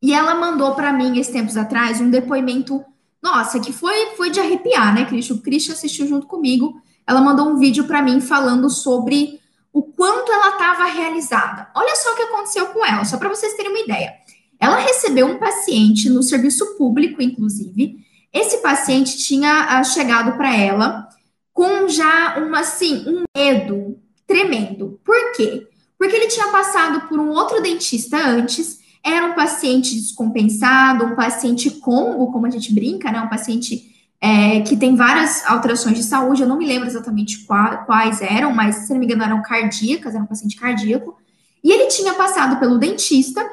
[0.00, 2.84] E ela mandou para mim, esses tempos atrás, um depoimento
[3.24, 5.36] nossa, que foi, foi de arrepiar, né, Cristian?
[5.36, 6.78] O Cristian assistiu junto comigo.
[7.06, 9.40] Ela mandou um vídeo para mim falando sobre
[9.72, 11.68] o quanto ela estava realizada.
[11.74, 14.14] Olha só o que aconteceu com ela, só para vocês terem uma ideia.
[14.58, 17.98] Ela recebeu um paciente no serviço público, inclusive.
[18.32, 21.08] Esse paciente tinha uh, chegado para ela
[21.52, 25.00] com já uma, assim, um medo tremendo.
[25.04, 25.66] Por quê?
[25.98, 31.70] Porque ele tinha passado por um outro dentista antes era um paciente descompensado, um paciente
[31.70, 33.20] combo, como a gente brinca, né?
[33.20, 37.46] Um paciente é, que tem várias alterações de saúde, eu não me lembro exatamente
[37.86, 41.18] quais eram, mas se não me engano eram cardíacas, era um paciente cardíaco.
[41.62, 43.46] E ele tinha passado pelo dentista,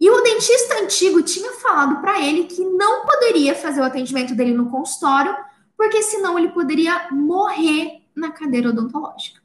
[0.00, 4.52] e o dentista antigo tinha falado para ele que não poderia fazer o atendimento dele
[4.52, 5.34] no consultório,
[5.76, 9.40] porque senão ele poderia morrer na cadeira odontológica.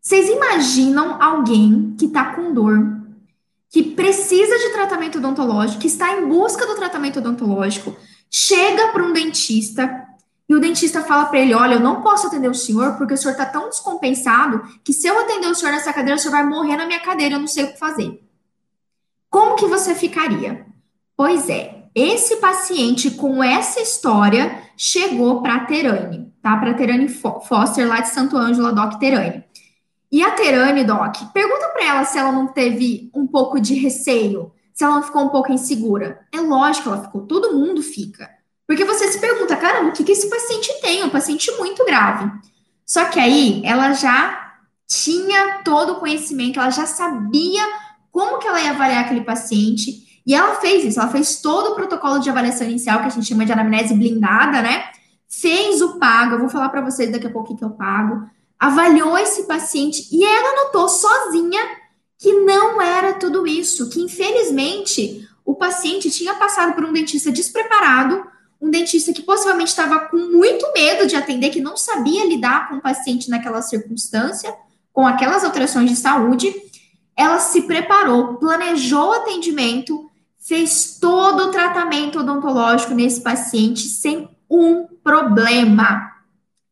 [0.00, 3.00] Vocês imaginam alguém que está com dor
[3.70, 7.96] que precisa de tratamento odontológico, que está em busca do tratamento odontológico,
[8.32, 10.08] chega para um dentista
[10.48, 13.16] e o dentista fala para ele: Olha, eu não posso atender o senhor porque o
[13.16, 16.44] senhor está tão descompensado que se eu atender o senhor nessa cadeira, o senhor vai
[16.44, 18.22] morrer na minha cadeira, eu não sei o que fazer.
[19.30, 20.66] Como que você ficaria?
[21.16, 26.56] Pois é, esse paciente com essa história chegou para a Terane, tá?
[26.56, 29.44] Para a Terane Foster, lá de Santo Ângelo, Doc Terane.
[30.10, 34.52] E a Terane, Doc, pergunta para ela se ela não teve um pouco de receio,
[34.72, 36.20] se ela não ficou um pouco insegura.
[36.32, 38.28] É lógico que ela ficou, todo mundo fica.
[38.66, 41.00] Porque você se pergunta, caramba, o que, que esse paciente tem?
[41.00, 42.30] É um paciente muito grave.
[42.86, 44.54] Só que aí ela já
[44.86, 47.62] tinha todo o conhecimento, ela já sabia
[48.10, 50.22] como que ela ia avaliar aquele paciente.
[50.24, 53.26] E ela fez isso, ela fez todo o protocolo de avaliação inicial, que a gente
[53.26, 54.84] chama de anamnese blindada, né?
[55.28, 58.30] Fez o pago, eu vou falar para vocês daqui a pouco que eu pago
[58.62, 61.60] avaliou esse paciente e ela notou sozinha
[62.22, 68.24] que não era tudo isso, que infelizmente o paciente tinha passado por um dentista despreparado,
[68.60, 72.76] um dentista que possivelmente estava com muito medo de atender, que não sabia lidar com
[72.76, 74.54] o paciente naquela circunstância,
[74.92, 76.54] com aquelas alterações de saúde.
[77.16, 80.08] Ela se preparou, planejou o atendimento,
[80.38, 86.08] fez todo o tratamento odontológico nesse paciente sem um problema.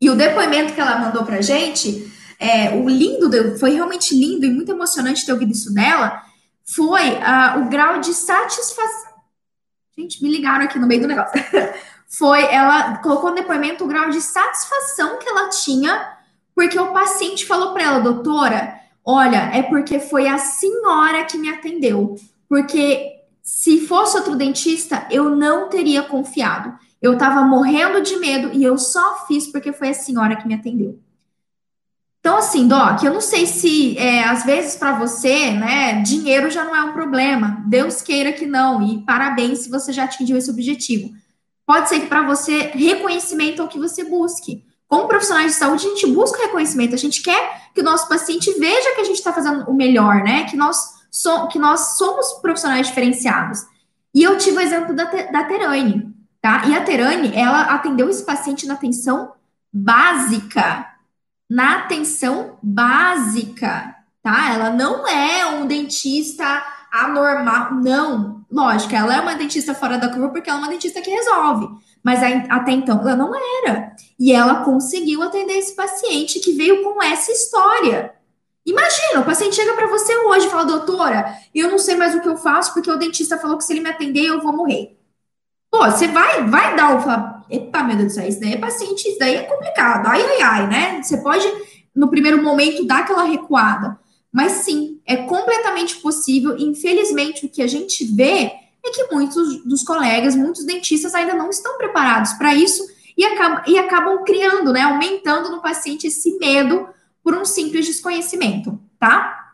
[0.00, 2.08] E o depoimento que ela mandou pra gente,
[2.40, 6.22] é, o lindo, foi realmente lindo e muito emocionante ter ouvido isso dela,
[6.64, 9.10] foi uh, o grau de satisfação.
[9.96, 11.34] Gente, me ligaram aqui no meio do negócio.
[12.08, 16.16] foi, ela colocou no depoimento o grau de satisfação que ela tinha,
[16.54, 21.50] porque o paciente falou para ela, doutora, olha, é porque foi a senhora que me
[21.50, 22.16] atendeu.
[22.48, 26.72] Porque se fosse outro dentista, eu não teria confiado.
[27.02, 30.54] Eu estava morrendo de medo e eu só fiz porque foi a senhora que me
[30.54, 30.98] atendeu.
[32.20, 36.64] Então, assim, Doc, eu não sei se é, às vezes para você, né, dinheiro já
[36.64, 37.64] não é um problema.
[37.66, 38.82] Deus queira que não.
[38.82, 41.14] E parabéns se você já atingiu esse objetivo.
[41.66, 44.64] Pode ser que para você reconhecimento é o que você busque.
[44.86, 46.94] Como profissionais de saúde, a gente busca reconhecimento.
[46.94, 50.16] A gente quer que o nosso paciente veja que a gente está fazendo o melhor,
[50.22, 50.44] né?
[50.44, 50.76] Que nós,
[51.10, 53.60] so, que nós somos profissionais diferenciados.
[54.14, 56.66] E eu tive o exemplo da, da Terane tá?
[56.66, 59.32] E a Terane, ela atendeu esse paciente na atenção
[59.72, 60.86] básica,
[61.50, 64.54] na atenção básica, tá?
[64.54, 68.44] Ela não é um dentista anormal, não.
[68.48, 71.68] Lógico, ela é uma dentista fora da curva porque ela é uma dentista que resolve.
[72.04, 73.92] Mas até então ela não era.
[74.18, 78.14] E ela conseguiu atender esse paciente que veio com essa história.
[78.64, 82.20] Imagina, o paciente chega para você hoje e fala, doutora, eu não sei mais o
[82.20, 84.96] que eu faço porque o dentista falou que se ele me atender eu vou morrer.
[85.70, 87.00] Pô, você vai, vai dar o.
[87.00, 90.06] Falar, Epa, meu Deus do céu, isso daí é paciente, isso daí é complicado.
[90.06, 91.02] Ai, ai, ai, né?
[91.02, 91.46] Você pode,
[91.94, 93.98] no primeiro momento, dar aquela recuada.
[94.32, 96.56] Mas sim, é completamente possível.
[96.58, 98.52] Infelizmente, o que a gente vê
[98.84, 102.84] é que muitos dos colegas, muitos dentistas ainda não estão preparados para isso
[103.16, 106.88] e acabam, e acabam criando, né, aumentando no paciente esse medo
[107.22, 109.52] por um simples desconhecimento, tá?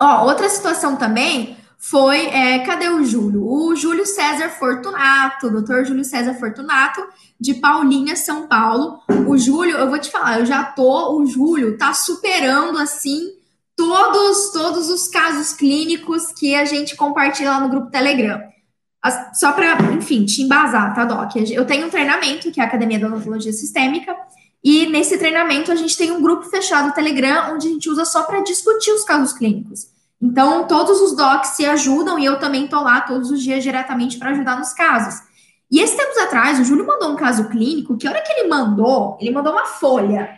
[0.00, 3.46] Ó, outra situação também foi, é, cadê o Júlio?
[3.46, 7.00] O Júlio César Fortunato, doutor Júlio César Fortunato,
[7.40, 8.98] de Paulinha, São Paulo.
[9.28, 13.32] O Júlio, eu vou te falar, eu já tô, o Júlio tá superando, assim,
[13.76, 18.42] todos, todos os casos clínicos que a gente compartilha lá no grupo Telegram.
[19.32, 21.36] Só para, enfim, te embasar, tá, Doc?
[21.36, 24.16] Eu tenho um treinamento, que é a Academia da Odontologia Sistêmica,
[24.64, 28.04] e nesse treinamento a gente tem um grupo fechado no Telegram, onde a gente usa
[28.04, 29.96] só para discutir os casos clínicos.
[30.20, 34.18] Então, todos os docs se ajudam e eu também tô lá todos os dias diretamente
[34.18, 35.22] para ajudar nos casos.
[35.70, 38.48] E esses tempos atrás, o Júlio mandou um caso clínico que a hora que ele
[38.48, 40.36] mandou, ele mandou uma folha.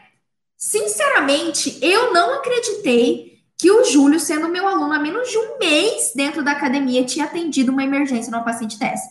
[0.56, 6.12] Sinceramente, eu não acreditei que o Júlio, sendo meu aluno há menos de um mês
[6.14, 9.10] dentro da academia, tinha atendido uma emergência numa paciente dessa.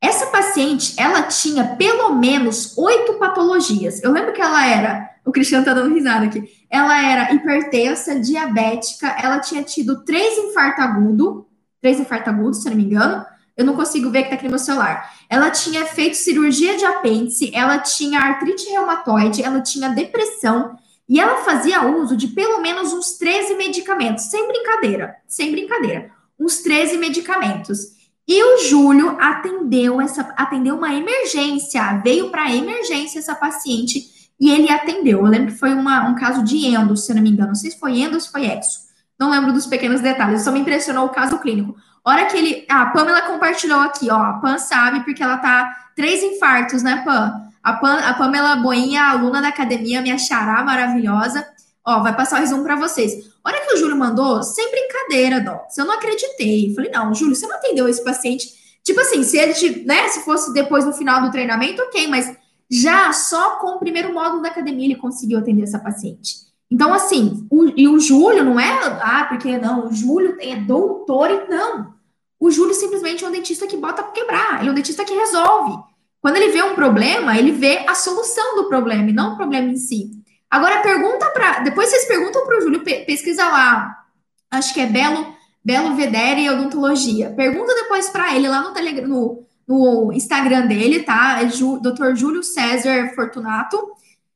[0.00, 4.02] Essa paciente, ela tinha pelo menos oito patologias.
[4.02, 9.08] Eu lembro que ela era, o Cristiano tá dando risada aqui, ela era hipertensa, diabética,
[9.20, 11.44] ela tinha tido três infartos agudos,
[11.80, 13.24] três infartos agudos, se não me engano,
[13.56, 15.12] eu não consigo ver que tá aqui no meu celular.
[15.30, 20.76] Ela tinha feito cirurgia de apêndice, ela tinha artrite reumatoide, ela tinha depressão,
[21.08, 26.58] e ela fazia uso de pelo menos uns 13 medicamentos, sem brincadeira, sem brincadeira, uns
[26.58, 27.94] 13 medicamentos.
[28.26, 34.70] E o Júlio atendeu essa atendeu uma emergência, veio para emergência essa paciente e ele
[34.70, 35.18] atendeu.
[35.18, 37.70] Eu lembro que foi uma, um caso de endo, se não me engano, não sei
[37.70, 38.84] se foi endo ou se foi exo.
[39.18, 41.76] Não lembro dos pequenos detalhes, só me impressionou o caso clínico.
[42.04, 46.22] Hora que ele, a Pamela compartilhou aqui, ó, a Pam sabe porque ela tá três
[46.22, 47.48] infartos, né, Pam?
[47.62, 51.46] A, Pam, a Pamela Boinha, aluna da academia, me achará maravilhosa.
[51.86, 53.12] Ó, vai passar o resumo para vocês.
[53.42, 55.62] Hora que o Júlio mandou, sem brincadeira.
[55.68, 56.74] Se eu não acreditei.
[56.74, 58.48] Falei, não, Júlio, você não atendeu esse paciente.
[58.82, 62.34] Tipo assim, se ele, né, se fosse depois no final do treinamento, ok, mas
[62.74, 66.44] já só com o primeiro módulo da academia ele conseguiu atender essa paciente.
[66.70, 71.30] Então, assim, o, e o Júlio não é, ah, porque não, o Júlio é doutor
[71.30, 71.94] e não.
[72.40, 75.14] O Júlio simplesmente é um dentista que bota para quebrar, ele é um dentista que
[75.14, 75.78] resolve.
[76.20, 79.68] Quando ele vê um problema, ele vê a solução do problema e não o problema
[79.68, 80.10] em si.
[80.50, 84.04] Agora pergunta para, depois vocês perguntam para o Júlio, pesquisa lá,
[84.50, 85.34] acho que é Belo
[85.64, 87.30] Belo Vedere Odontologia.
[87.30, 91.42] Pergunta depois para ele lá no Telegram, no, no Instagram dele, tá?
[91.42, 92.14] É Ju, Dr.
[92.14, 93.92] Júlio César Fortunato,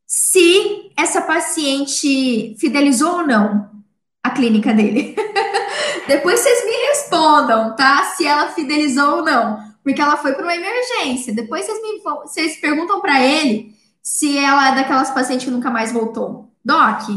[0.07, 3.71] se essa paciente fidelizou ou não
[4.23, 5.15] a clínica dele.
[6.09, 8.05] depois vocês me respondam, tá?
[8.17, 11.35] Se ela fidelizou ou não porque ela foi para uma emergência.
[11.35, 15.93] Depois vocês, me, vocês perguntam para ele se ela é daquelas pacientes que nunca mais
[15.93, 16.53] voltou.
[16.63, 17.09] Doc,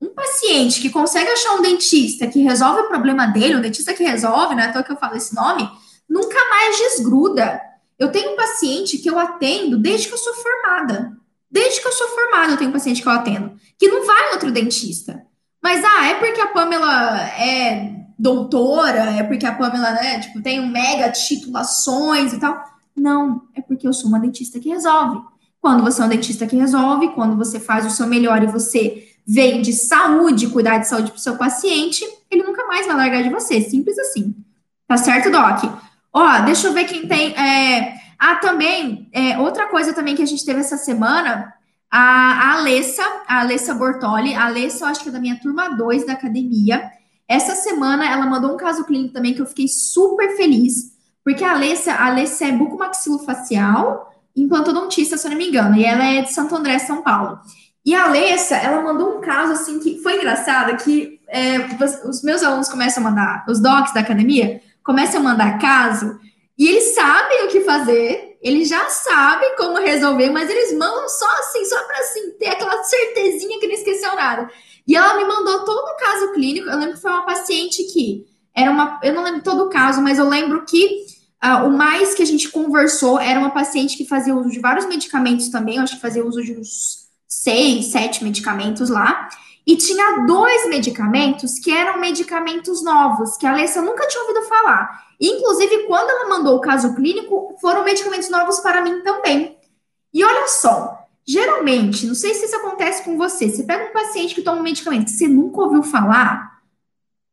[0.00, 4.02] um paciente que consegue achar um dentista que resolve o problema dele, um dentista que
[4.02, 5.70] resolve, não é à que eu falo esse nome,
[6.12, 7.60] nunca mais desgruda.
[7.98, 11.16] Eu tenho um paciente que eu atendo desde que eu sou formada.
[11.50, 14.32] Desde que eu sou formada, eu tenho um paciente que eu atendo, que não vai
[14.32, 15.24] outro dentista.
[15.62, 20.60] Mas, ah, é porque a Pamela é doutora, é porque a Pamela, né, tipo, tem
[20.60, 22.62] um mega titulações e tal.
[22.96, 25.20] Não, é porque eu sou uma dentista que resolve.
[25.60, 29.08] Quando você é um dentista que resolve, quando você faz o seu melhor e você
[29.26, 33.22] vem de saúde, cuidar de saúde para o seu paciente, ele nunca mais vai largar
[33.22, 33.60] de você.
[33.60, 34.34] Simples assim.
[34.88, 35.91] Tá certo, Doc?
[36.12, 37.34] Ó, deixa eu ver quem tem.
[37.34, 37.94] É...
[38.18, 41.52] Ah, também, é, outra coisa também que a gente teve essa semana,
[41.90, 45.70] a, a Alessa, a Alessa Bortoli, a Alessa, eu acho que é da minha turma
[45.70, 46.88] 2 da academia,
[47.26, 50.92] essa semana ela mandou um caso clínico também que eu fiquei super feliz,
[51.24, 56.04] porque a Alessia, a Alessia é bucomaxilofacial implantodontista, se eu não me engano, e ela
[56.04, 57.38] é de Santo André, São Paulo.
[57.84, 61.58] E a Alessia, ela mandou um caso assim que foi engraçado, que é,
[62.08, 66.18] os meus alunos começam a mandar, os docs da academia começam a mandar caso,
[66.58, 71.28] e eles sabem o que fazer, eles já sabem como resolver, mas eles mandam só
[71.38, 74.50] assim, só para assim, ter aquela certezinha que não esqueceu nada.
[74.86, 76.68] E ela me mandou todo o caso clínico.
[76.68, 79.00] Eu lembro que foi uma paciente que era uma.
[79.02, 81.06] Eu não lembro todo o caso, mas eu lembro que
[81.42, 84.86] uh, o mais que a gente conversou era uma paciente que fazia uso de vários
[84.86, 85.76] medicamentos também.
[85.76, 89.28] Eu acho que fazia uso de uns seis, sete medicamentos lá.
[89.66, 95.06] E tinha dois medicamentos que eram medicamentos novos, que a Alessa nunca tinha ouvido falar.
[95.20, 99.56] Inclusive, quando ela mandou o caso clínico, foram medicamentos novos para mim também.
[100.12, 104.34] E olha só, Geralmente, não sei se isso acontece com você, você pega um paciente
[104.34, 106.60] que toma um medicamento que você nunca ouviu falar,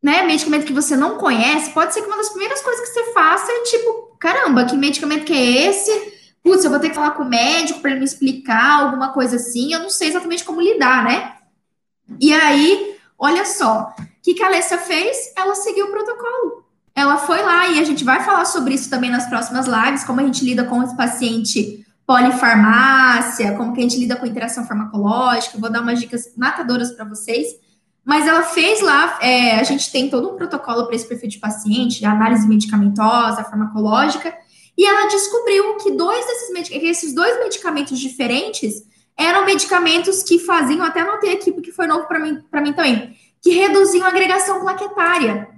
[0.01, 0.21] né?
[0.23, 3.51] Medicamento que você não conhece, pode ser que uma das primeiras coisas que você faça
[3.51, 5.91] é tipo caramba, que medicamento que é esse?
[6.43, 9.37] Putz, eu vou ter que falar com o médico para ele me explicar alguma coisa
[9.37, 11.37] assim, eu não sei exatamente como lidar, né?
[12.19, 15.33] E aí, olha só, o que, que a Alessia fez?
[15.35, 16.63] Ela seguiu o protocolo.
[16.95, 20.19] Ela foi lá e a gente vai falar sobre isso também nas próximas lives, como
[20.19, 25.59] a gente lida com esse paciente polifarmácia, como que a gente lida com interação farmacológica,
[25.59, 27.47] vou dar umas dicas matadoras para vocês.
[28.03, 31.37] Mas ela fez lá, é, a gente tem todo um protocolo para esse perfil de
[31.37, 34.33] paciente, análise medicamentosa, farmacológica,
[34.75, 38.83] e ela descobriu que dois desses que esses dois medicamentos diferentes
[39.19, 43.49] eram medicamentos que faziam, até anotei aqui porque foi novo para mim, mim também, que
[43.51, 45.49] reduziam a agregação plaquetária.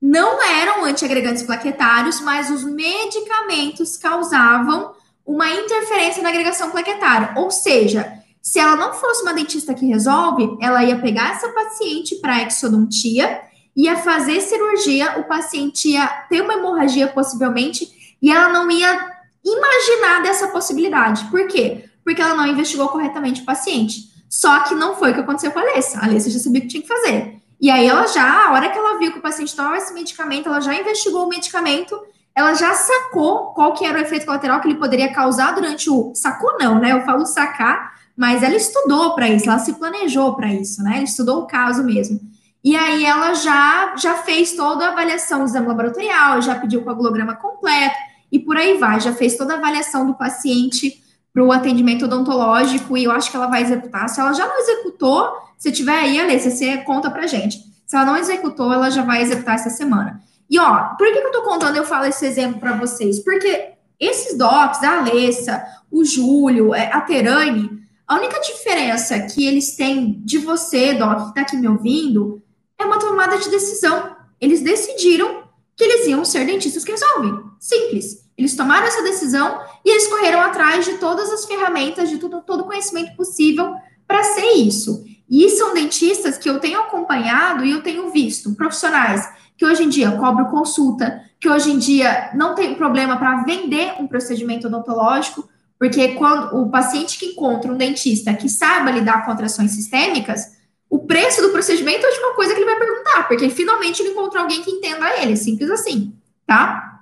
[0.00, 4.92] Não eram antiagregantes plaquetários, mas os medicamentos causavam
[5.24, 7.32] uma interferência na agregação plaquetária.
[7.36, 8.12] Ou seja,
[8.42, 13.40] se ela não fosse uma dentista que resolve, ela ia pegar essa paciente para exodontia,
[13.74, 19.10] ia fazer cirurgia, o paciente ia ter uma hemorragia possivelmente, e ela não ia
[19.42, 21.24] imaginar dessa possibilidade.
[21.30, 21.85] Por quê?
[22.06, 24.14] Porque ela não investigou corretamente o paciente.
[24.30, 25.98] Só que não foi o que aconteceu com a Alessa.
[25.98, 27.42] A Alessa já sabia o que tinha que fazer.
[27.60, 30.48] E aí ela já, a hora que ela viu que o paciente tomava esse medicamento,
[30.48, 31.98] ela já investigou o medicamento
[32.36, 36.12] ela já sacou qual que era o efeito colateral que ele poderia causar durante o
[36.14, 36.92] sacou não, né?
[36.92, 40.96] Eu falo sacar, mas ela estudou para isso, ela se planejou para isso, né?
[40.96, 42.20] Ela estudou o caso mesmo.
[42.62, 46.84] E aí ela já já fez toda a avaliação do exame laboratorial, já pediu o
[46.84, 47.96] coagulograma completo
[48.30, 51.02] e por aí vai, já fez toda a avaliação do paciente
[51.36, 54.08] para o atendimento odontológico e eu acho que ela vai executar.
[54.08, 57.58] Se ela já não executou, se tiver aí, Alessia, você conta para gente.
[57.86, 60.18] Se ela não executou, ela já vai executar essa semana.
[60.48, 63.22] E ó, por que, que eu tô contando, eu falo esse exemplo para vocês?
[63.22, 69.76] Porque esses docs, a Alessa, o Júlio, é, a Terane, a única diferença que eles
[69.76, 72.40] têm de você, doc, que tá aqui me ouvindo,
[72.78, 74.16] é uma tomada de decisão.
[74.40, 75.42] Eles decidiram
[75.76, 77.38] que eles iam ser dentistas que resolvem.
[77.60, 78.25] Simples.
[78.36, 82.60] Eles tomaram essa decisão e eles correram atrás de todas as ferramentas, de tudo, todo
[82.60, 83.74] o conhecimento possível
[84.06, 85.04] para ser isso.
[85.28, 89.26] E são dentistas que eu tenho acompanhado e eu tenho visto, profissionais
[89.56, 93.94] que hoje em dia cobram consulta, que hoje em dia não tem problema para vender
[93.98, 99.30] um procedimento odontológico, porque quando o paciente que encontra um dentista que saiba lidar com
[99.30, 100.56] atrações sistêmicas,
[100.88, 104.10] o preço do procedimento é a última coisa que ele vai perguntar, porque finalmente ele
[104.10, 106.14] encontrou alguém que entenda ele, simples assim,
[106.46, 106.95] tá?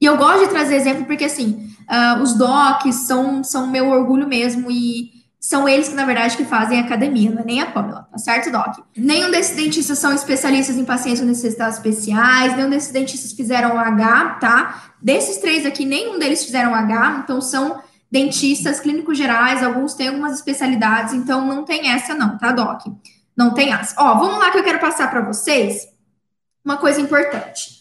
[0.00, 4.26] E eu gosto de trazer exemplo porque, assim, uh, os docs são, são meu orgulho
[4.26, 8.08] mesmo e são eles que, na verdade, que fazem academia, não é nem a Pamela,
[8.10, 8.78] tá certo, Doc?
[8.96, 14.38] Nenhum desses dentistas são especialistas em pacientes com necessidades especiais, nenhum desses dentistas fizeram H,
[14.40, 14.92] tá?
[15.00, 17.80] Desses três aqui, nenhum deles fizeram H, então são
[18.10, 22.82] dentistas clínicos gerais, alguns têm algumas especialidades, então não tem essa não, tá, Doc?
[23.36, 23.94] Não tem essa.
[23.98, 25.86] Ó, vamos lá que eu quero passar para vocês
[26.64, 27.76] uma coisa importante.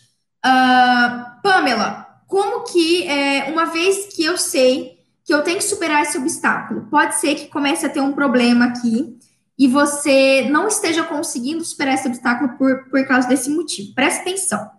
[0.46, 6.04] Uh, Pamela, como que, é, uma vez que eu sei que eu tenho que superar
[6.04, 6.88] esse obstáculo.
[6.90, 9.18] Pode ser que comece a ter um problema aqui
[9.58, 13.96] e você não esteja conseguindo superar esse obstáculo por, por causa desse motivo.
[13.96, 14.70] Presta atenção.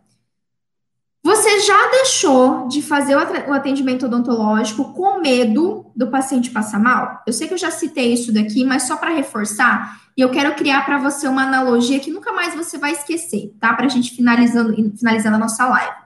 [1.24, 7.20] Você já deixou de fazer o atendimento odontológico com medo do paciente passar mal?
[7.26, 10.54] Eu sei que eu já citei isso daqui, mas só para reforçar, e eu quero
[10.54, 13.74] criar para você uma analogia que nunca mais você vai esquecer, tá?
[13.74, 16.05] Para a gente finalizando, finalizando a nossa live.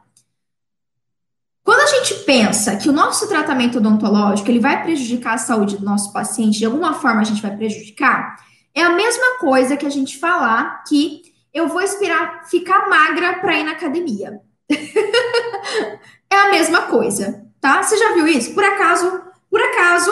[1.70, 5.84] Quando a gente pensa que o nosso tratamento odontológico ele vai prejudicar a saúde do
[5.84, 8.34] nosso paciente, de alguma forma a gente vai prejudicar,
[8.74, 11.22] é a mesma coisa que a gente falar que
[11.54, 14.40] eu vou esperar ficar magra para ir na academia.
[16.28, 17.80] é a mesma coisa, tá?
[17.84, 18.52] Você já viu isso?
[18.52, 20.10] Por acaso, por acaso,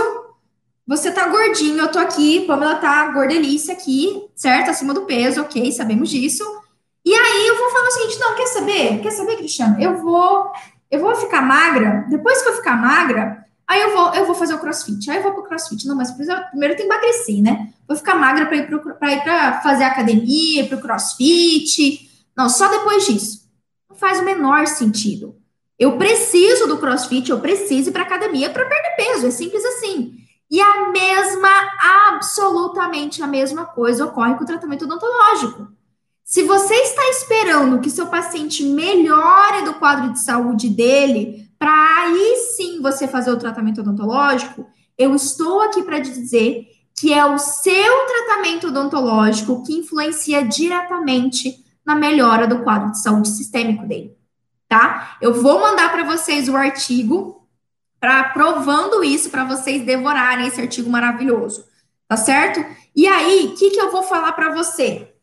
[0.86, 4.70] você tá gordinho, eu tô aqui, Pamela tá gordelícia aqui, certo?
[4.70, 6.44] Acima do peso, ok, sabemos disso.
[7.04, 9.00] E aí eu vou falar o seguinte, não, quer saber?
[9.00, 9.76] Quer saber, Cristiano?
[9.80, 10.52] Eu vou
[10.90, 14.54] eu vou ficar magra, depois que eu ficar magra, aí eu vou, eu vou fazer
[14.54, 15.10] o crossfit.
[15.10, 15.86] Aí eu vou pro crossfit.
[15.86, 17.72] Não, mas primeiro eu tenho que emagrecer, né?
[17.86, 22.08] Vou ficar magra para ir para ir para fazer academia, pro crossfit.
[22.36, 23.48] Não, só depois disso.
[23.88, 25.36] Não faz o menor sentido.
[25.78, 30.16] Eu preciso do crossfit, eu preciso ir para academia para perder peso, é simples assim.
[30.50, 31.48] E a mesma,
[32.08, 35.68] absolutamente a mesma coisa ocorre com o tratamento odontológico.
[36.28, 41.72] Se você está esperando que seu paciente melhore do quadro de saúde dele, para
[42.02, 44.66] aí sim você fazer o tratamento odontológico,
[44.98, 51.94] eu estou aqui para dizer que é o seu tratamento odontológico que influencia diretamente na
[51.94, 54.14] melhora do quadro de saúde sistêmico dele,
[54.68, 55.16] tá?
[55.22, 57.48] Eu vou mandar para vocês o artigo
[57.98, 61.64] para provando isso para vocês devorarem esse artigo maravilhoso,
[62.06, 62.62] tá certo?
[62.94, 65.14] E aí, o que, que eu vou falar para você?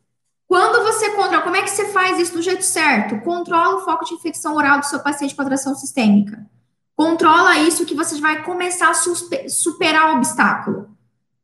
[0.56, 3.20] Quando você controla, como é que você faz isso do jeito certo?
[3.26, 6.50] Controla o foco de infecção oral do seu paciente com atração sistêmica.
[6.96, 8.94] Controla isso que você vai começar a
[9.50, 10.88] superar o obstáculo,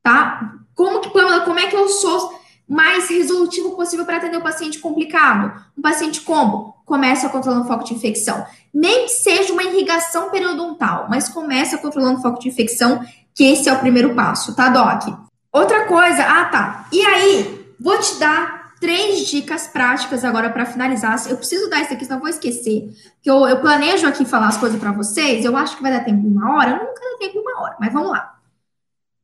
[0.01, 0.53] tá?
[0.74, 4.80] Como que, Pamela, como é que eu sou mais resolutivo possível para atender o paciente
[4.80, 5.62] complicado?
[5.78, 8.45] Um paciente combo, começa controlando o foco de infecção.
[8.74, 13.05] Nem que seja uma irrigação periodontal, mas começa controlando o foco de infecção,
[13.36, 15.14] que esse é o primeiro passo, tá, Doc?
[15.51, 16.88] Outra coisa, ah, tá.
[16.93, 21.16] E aí, vou te dar três dicas práticas agora para finalizar.
[21.30, 22.90] Eu preciso dar isso aqui, senão eu vou esquecer.
[23.22, 25.46] Que eu, eu planejo aqui falar as coisas para vocês.
[25.46, 26.72] Eu acho que vai dar tempo em uma hora.
[26.72, 28.40] Nunca dá tempo em uma hora, mas vamos lá.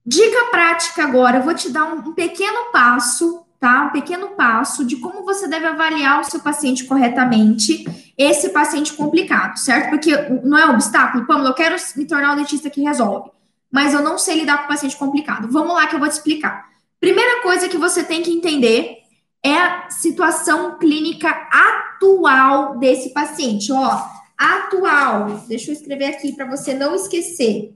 [0.05, 3.85] Dica prática agora, eu vou te dar um, um pequeno passo, tá?
[3.85, 7.83] Um pequeno passo de como você deve avaliar o seu paciente corretamente,
[8.15, 9.89] esse paciente complicado, certo?
[9.89, 13.31] Porque não é um obstáculo, Pamela, eu quero me tornar o dentista que resolve,
[13.69, 15.49] mas eu não sei lidar com paciente complicado.
[15.51, 16.67] Vamos lá que eu vou te explicar.
[17.01, 19.06] Primeira coisa que você tem que entender
[19.43, 23.71] é a situação clínica atual desse paciente.
[23.71, 24.01] Ó,
[24.37, 25.43] atual.
[25.47, 27.73] Deixa eu escrever aqui para você não esquecer.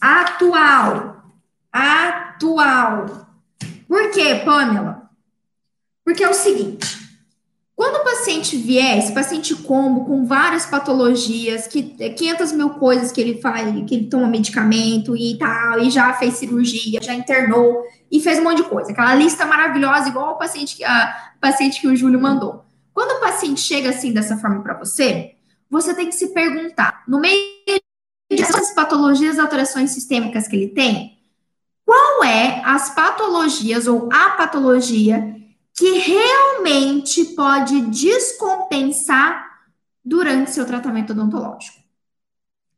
[0.00, 1.24] Atual.
[1.72, 3.26] Atual.
[3.88, 5.10] Por quê, Pamela?
[6.04, 7.01] Porque é o seguinte.
[7.82, 13.20] Quando o paciente vier, esse paciente combo, com várias patologias, que 500 mil coisas que
[13.20, 18.20] ele faz, que ele toma medicamento e tal, e já fez cirurgia, já internou e
[18.20, 18.92] fez um monte de coisa.
[18.92, 20.84] Aquela lista maravilhosa, igual o paciente que,
[21.40, 22.64] paciente que o Júlio mandou.
[22.94, 25.32] Quando o paciente chega assim dessa forma para você,
[25.68, 27.42] você tem que se perguntar, no meio
[28.30, 31.18] dessas patologias, alterações sistêmicas que ele tem,
[31.84, 35.41] qual é as patologias ou a patologia
[35.82, 39.64] que realmente pode descompensar
[40.04, 41.76] durante seu tratamento odontológico?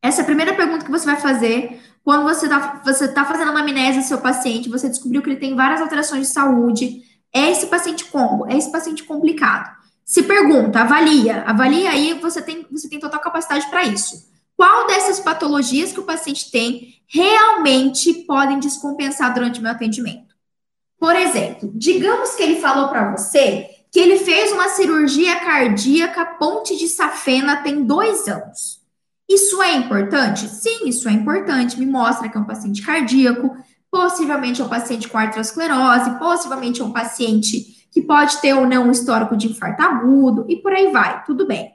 [0.00, 3.54] Essa é a primeira pergunta que você vai fazer quando você está você tá fazendo
[3.54, 7.02] amnésia do seu paciente, você descobriu que ele tem várias alterações de saúde.
[7.30, 9.70] É esse paciente combo, é esse paciente complicado.
[10.02, 14.32] Se pergunta, avalia, avalia aí, você tem, você tem total capacidade para isso.
[14.56, 20.23] Qual dessas patologias que o paciente tem realmente podem descompensar durante o meu atendimento?
[21.04, 26.78] Por exemplo, digamos que ele falou para você que ele fez uma cirurgia cardíaca ponte
[26.78, 28.80] de safena tem dois anos.
[29.28, 30.48] Isso é importante?
[30.48, 31.78] Sim, isso é importante.
[31.78, 33.54] Me mostra que é um paciente cardíaco,
[33.90, 38.88] possivelmente é um paciente com arteriosclerose, possivelmente é um paciente que pode ter ou não
[38.88, 41.70] um histórico de infarto agudo e por aí vai, tudo bem.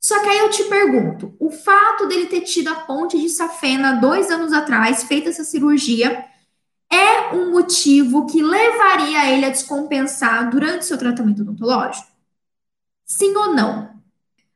[0.00, 4.00] Só que aí eu te pergunto: o fato dele ter tido a ponte de safena
[4.00, 6.29] dois anos atrás, feita essa cirurgia,
[6.92, 12.08] é um motivo que levaria ele a descompensar durante seu tratamento odontológico?
[13.04, 13.90] Sim ou não?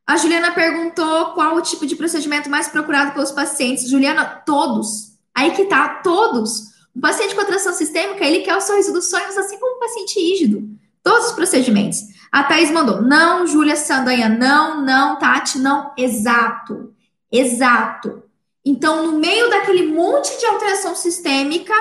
[0.07, 3.89] A Juliana perguntou qual o tipo de procedimento mais procurado pelos pacientes.
[3.89, 5.15] Juliana, todos.
[5.35, 6.75] Aí que tá, todos.
[6.95, 10.21] O paciente com atração sistêmica, ele quer o sorriso dos sonhos, assim como o paciente
[10.21, 10.69] rígido.
[11.03, 12.01] Todos os procedimentos.
[12.31, 15.93] A Thaís mandou, não, Júlia Sandanha, não, não, Tati, não.
[15.97, 16.93] Exato,
[17.31, 18.23] exato.
[18.65, 21.75] Então, no meio daquele monte de alteração sistêmica,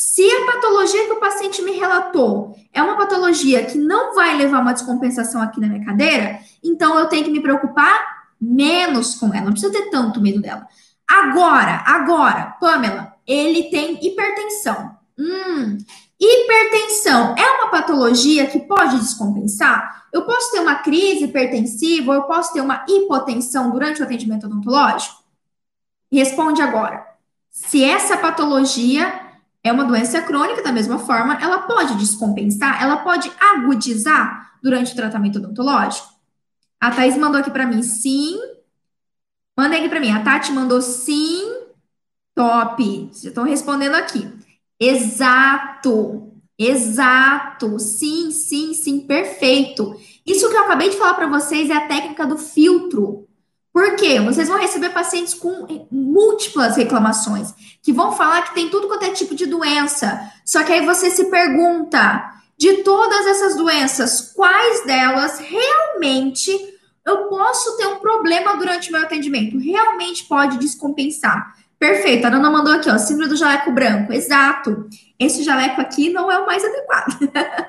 [0.00, 4.62] se a patologia que o paciente me relatou é uma patologia que não vai levar
[4.62, 9.44] uma descompensação aqui na minha cadeira, então eu tenho que me preocupar menos com ela,
[9.44, 10.66] não precisa ter tanto medo dela.
[11.06, 14.96] Agora, agora, Pamela, ele tem hipertensão.
[15.18, 15.76] Hum,
[16.18, 20.06] hipertensão é uma patologia que pode descompensar?
[20.14, 25.22] Eu posso ter uma crise hipertensiva eu posso ter uma hipotensão durante o atendimento odontológico?
[26.10, 27.04] Responde agora.
[27.50, 29.28] Se essa patologia
[29.62, 34.96] é uma doença crônica, da mesma forma, ela pode descompensar, ela pode agudizar durante o
[34.96, 36.08] tratamento odontológico?
[36.80, 38.38] A Thais mandou aqui para mim, sim.
[39.56, 40.10] Manda aqui para mim.
[40.10, 41.44] A Tati mandou sim.
[42.34, 42.82] Top.
[42.82, 44.26] Vocês estão respondendo aqui.
[44.80, 46.32] Exato.
[46.58, 47.78] Exato.
[47.78, 49.00] Sim, sim, sim.
[49.00, 49.94] Perfeito.
[50.24, 53.28] Isso que eu acabei de falar para vocês é a técnica do filtro.
[53.72, 54.20] Por quê?
[54.20, 59.10] Vocês vão receber pacientes com múltiplas reclamações, que vão falar que tem tudo quanto é
[59.10, 60.20] tipo de doença.
[60.44, 66.50] Só que aí você se pergunta, de todas essas doenças, quais delas realmente
[67.06, 69.58] eu posso ter um problema durante o meu atendimento?
[69.58, 71.54] Realmente pode descompensar.
[71.78, 74.12] Perfeito, a dona mandou aqui, ó, síndrome do jaleco branco.
[74.12, 74.86] Exato.
[75.18, 77.18] Esse jaleco aqui não é o mais adequado.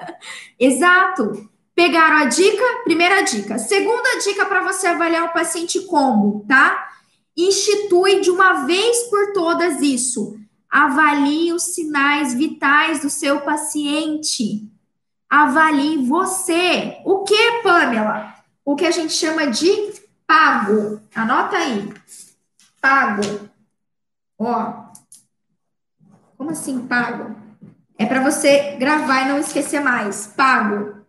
[0.60, 1.50] Exato.
[1.82, 2.64] Pegaram a dica?
[2.84, 3.58] Primeira dica.
[3.58, 6.92] Segunda dica para você avaliar o paciente como, tá?
[7.36, 10.40] Institui de uma vez por todas isso.
[10.70, 14.70] Avalie os sinais vitais do seu paciente.
[15.28, 17.00] Avalie você.
[17.04, 18.32] O que, Pamela?
[18.64, 19.92] O que a gente chama de
[20.28, 21.02] pago.
[21.16, 21.92] Anota aí.
[22.80, 23.50] Pago.
[24.38, 24.84] Ó.
[26.38, 27.36] Como assim pago?
[27.98, 30.28] É para você gravar e não esquecer mais.
[30.28, 31.01] Pago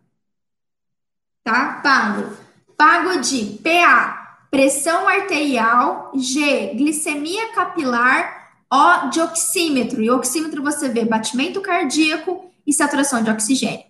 [1.43, 1.81] tá?
[1.83, 2.35] Pago.
[2.77, 8.41] Pago de PA, pressão arterial, G, glicemia capilar,
[8.71, 10.01] O, de oxímetro.
[10.01, 13.85] E oxímetro você vê batimento cardíaco e saturação de oxigênio.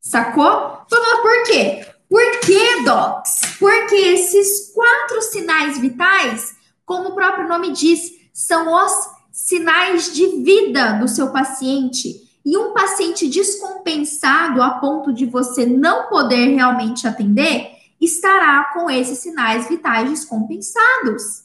[0.00, 0.86] Sacou?
[0.88, 1.86] Vamos lá, por quê?
[2.08, 3.56] Por que, Docs?
[3.58, 6.56] Porque esses quatro sinais vitais,
[6.86, 8.92] como o próprio nome diz, são os
[9.32, 12.27] sinais de vida do seu paciente.
[12.48, 19.18] E um paciente descompensado a ponto de você não poder realmente atender, estará com esses
[19.18, 21.44] sinais vitais descompensados.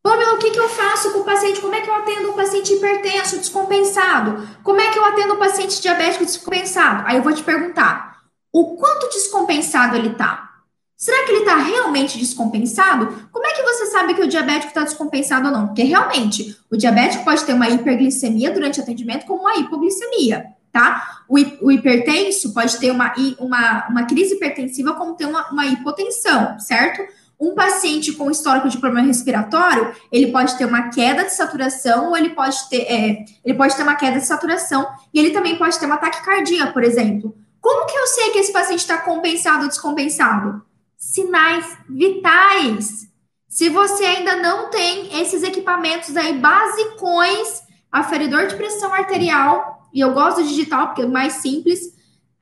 [0.00, 1.60] Pamela, o que, que eu faço com o paciente?
[1.60, 4.48] Como é que eu atendo um paciente hipertenso descompensado?
[4.62, 7.02] Como é que eu atendo um paciente diabético descompensado?
[7.04, 8.22] Aí eu vou te perguntar,
[8.52, 10.55] o quanto descompensado ele está?
[10.96, 13.28] Será que ele está realmente descompensado?
[13.30, 15.66] Como é que você sabe que o diabético está descompensado ou não?
[15.66, 21.20] Porque realmente, o diabético pode ter uma hiperglicemia durante atendimento como uma hipoglicemia, tá?
[21.28, 21.36] O,
[21.66, 27.02] o hipertenso pode ter uma, uma, uma crise hipertensiva como ter uma, uma hipotensão, certo?
[27.38, 32.16] Um paciente com histórico de problema respiratório, ele pode ter uma queda de saturação ou
[32.16, 35.78] ele pode ter, é, ele pode ter uma queda de saturação e ele também pode
[35.78, 37.36] ter uma taquicardia, por exemplo.
[37.60, 40.64] Como que eu sei que esse paciente está compensado ou descompensado?
[40.96, 43.06] Sinais vitais.
[43.48, 50.12] Se você ainda não tem esses equipamentos aí basicões, aferidor de pressão arterial, e eu
[50.12, 51.80] gosto de digital porque é mais simples,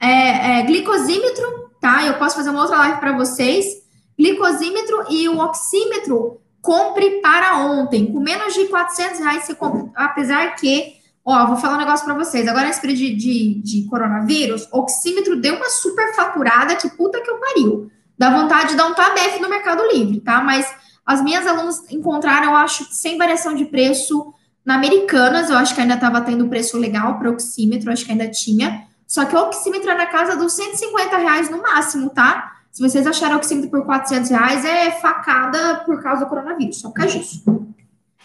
[0.01, 2.05] é, é, glicosímetro, tá?
[2.05, 3.85] Eu posso fazer uma outra live para vocês.
[4.19, 8.11] Glicosímetro e o oxímetro, compre para ontem.
[8.11, 10.95] Com menos de 400 reais você compra, apesar que,
[11.25, 12.49] ó, vou falar um negócio para vocês.
[12.49, 17.31] Agora, nesse período de, de, de coronavírus, oxímetro deu uma super faturada que puta que
[17.31, 17.91] eu pariu.
[18.19, 20.41] Dá vontade de dar um tabef no Mercado Livre, tá?
[20.41, 20.73] Mas
[21.05, 24.33] as minhas alunas encontraram, eu acho, sem variação de preço
[24.65, 28.29] na Americanas, eu acho que ainda estava tendo preço legal para oxímetro, acho que ainda
[28.29, 28.87] tinha.
[29.07, 32.53] Só que o oxímetro é na casa dos 150 reais no máximo, tá?
[32.73, 36.95] Se vocês acharem oxímetro por 400 reais, é facada por causa do coronavírus, só por
[36.95, 37.45] causa disso.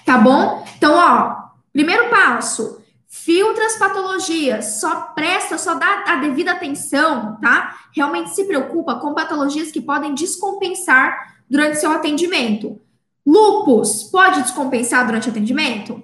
[0.06, 0.66] Tá bom?
[0.78, 2.79] Então, ó, primeiro passo,
[3.30, 7.80] filtra as patologias, só presta, só dá a devida atenção, tá?
[7.96, 12.82] Realmente se preocupa com patologias que podem descompensar durante seu atendimento.
[13.24, 16.04] Lupus pode descompensar durante atendimento?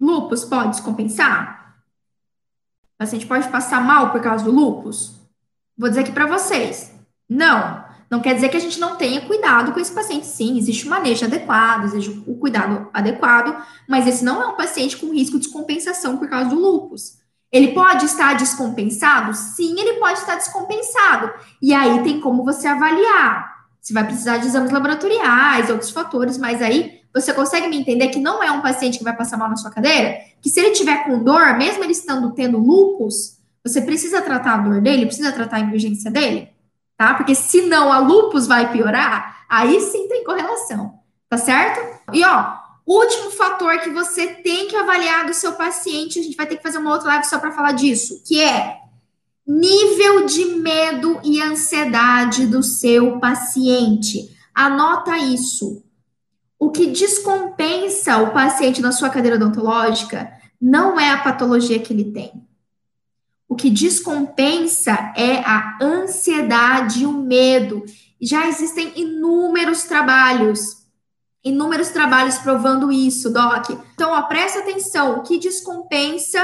[0.00, 1.78] Lupus pode descompensar?
[2.94, 5.20] O paciente pode passar mal por causa do lupus?
[5.76, 6.92] Vou dizer aqui para vocês.
[7.28, 7.84] Não.
[8.10, 10.26] Não quer dizer que a gente não tenha cuidado com esse paciente.
[10.26, 13.54] Sim, existe o manejo adequado, existe o cuidado adequado,
[13.86, 17.18] mas esse não é um paciente com risco de descompensação por causa do lupus.
[17.50, 19.34] Ele pode estar descompensado?
[19.34, 21.32] Sim, ele pode estar descompensado.
[21.62, 23.58] E aí tem como você avaliar.
[23.80, 28.18] Você vai precisar de exames laboratoriais, outros fatores, mas aí você consegue me entender que
[28.18, 30.18] não é um paciente que vai passar mal na sua cadeira?
[30.42, 34.58] Que se ele tiver com dor, mesmo ele estando tendo lupus, você precisa tratar a
[34.58, 36.50] dor dele, precisa tratar a emergência dele?
[36.98, 37.14] Tá?
[37.14, 40.98] Porque senão a lupus vai piorar, aí sim tem correlação,
[41.30, 41.80] tá certo?
[42.12, 46.46] E ó, último fator que você tem que avaliar do seu paciente, a gente vai
[46.46, 48.78] ter que fazer uma outra live só para falar disso, que é
[49.46, 54.36] nível de medo e ansiedade do seu paciente.
[54.52, 55.82] Anota isso.
[56.58, 60.30] O que descompensa o paciente na sua cadeira odontológica
[60.60, 62.47] não é a patologia que ele tem.
[63.48, 67.82] O que descompensa é a ansiedade e o medo.
[68.20, 70.86] Já existem inúmeros trabalhos,
[71.42, 73.70] inúmeros trabalhos provando isso, Doc.
[73.94, 76.40] Então, ó, presta atenção, o que descompensa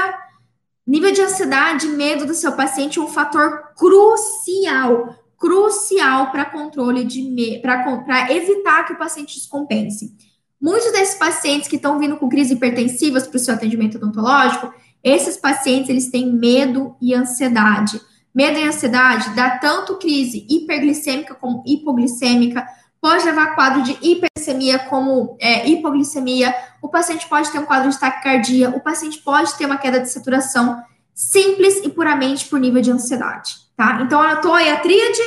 [0.85, 7.03] nível de ansiedade e medo do seu paciente é um fator crucial, crucial para controle
[7.03, 10.15] de para evitar que o paciente descompense.
[10.61, 14.73] Muitos desses pacientes que estão vindo com crises hipertensivas para o seu atendimento odontológico,
[15.05, 18.01] esses pacientes, eles têm medo e ansiedade.
[18.33, 22.65] Medo e ansiedade dá tanto crise hiperglicêmica como hipoglicêmica,
[22.99, 27.91] pode levar a quadro de hiperglicemia como é, hipoglicemia, o paciente pode ter um quadro
[27.91, 30.81] de taquicardia, o paciente pode ter uma queda de saturação,
[31.13, 34.01] simples e puramente por nível de ansiedade, tá?
[34.01, 35.21] Então, anotou aí a tríade,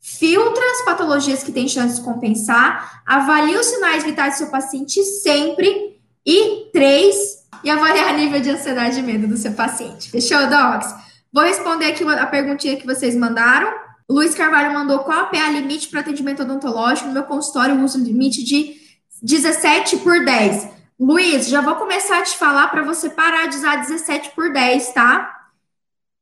[0.00, 5.02] filtra as patologias que têm chance de compensar, avalia os sinais vitais do seu paciente
[5.02, 10.10] sempre, e três, e avaliar nível de ansiedade e medo do seu paciente.
[10.10, 10.94] Fechou, Docs?
[11.32, 13.72] Vou responder aqui a perguntinha que vocês mandaram.
[14.08, 17.08] O Luiz Carvalho mandou qual a PA limite para atendimento odontológico.
[17.08, 18.76] No meu consultório, eu uso limite de
[19.22, 20.68] 17 por 10.
[20.98, 24.92] Luiz, já vou começar a te falar para você parar de usar 17 por 10,
[24.92, 25.32] tá?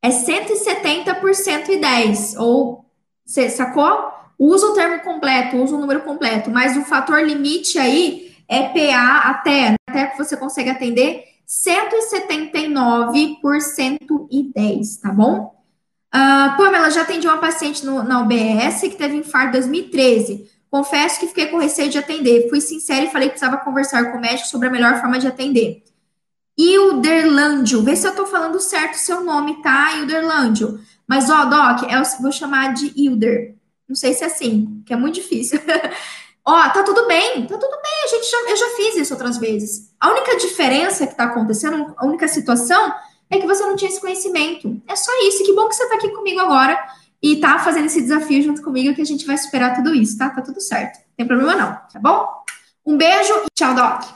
[0.03, 2.37] É 170 por 110.
[2.37, 2.84] Ou,
[3.24, 4.12] você sacou?
[4.39, 9.30] Usa o termo completo, usa o número completo, mas o fator limite aí é PA
[9.30, 15.57] até, até que você consegue atender 179 por 110, tá bom?
[16.14, 20.51] Uh, Pamela, já atendi uma paciente no, na UBS que teve infarto em 2013.
[20.70, 22.49] Confesso que fiquei com receio de atender.
[22.51, 25.26] Fui sincera e falei que precisava conversar com o médico sobre a melhor forma de
[25.26, 25.82] atender.
[26.59, 30.80] Hilderlândio, vê se eu tô falando certo o seu nome, tá, Hilderlândio?
[31.07, 33.55] Mas, ó, Doc, eu vou chamar de Hilder.
[33.88, 35.61] Não sei se é assim, que é muito difícil.
[36.47, 39.36] ó, tá tudo bem, tá tudo bem, a gente já, eu já fiz isso outras
[39.36, 39.90] vezes.
[40.01, 42.94] A única diferença que tá acontecendo, a única situação,
[43.28, 44.80] é que você não tinha esse conhecimento.
[44.86, 45.44] É só isso.
[45.44, 46.78] Que bom que você tá aqui comigo agora
[47.20, 50.30] e tá fazendo esse desafio junto comigo que a gente vai superar tudo isso, tá?
[50.30, 50.99] Tá tudo certo.
[50.99, 52.28] Não tem problema não, tá bom?
[52.84, 54.15] Um beijo e tchau, Doc.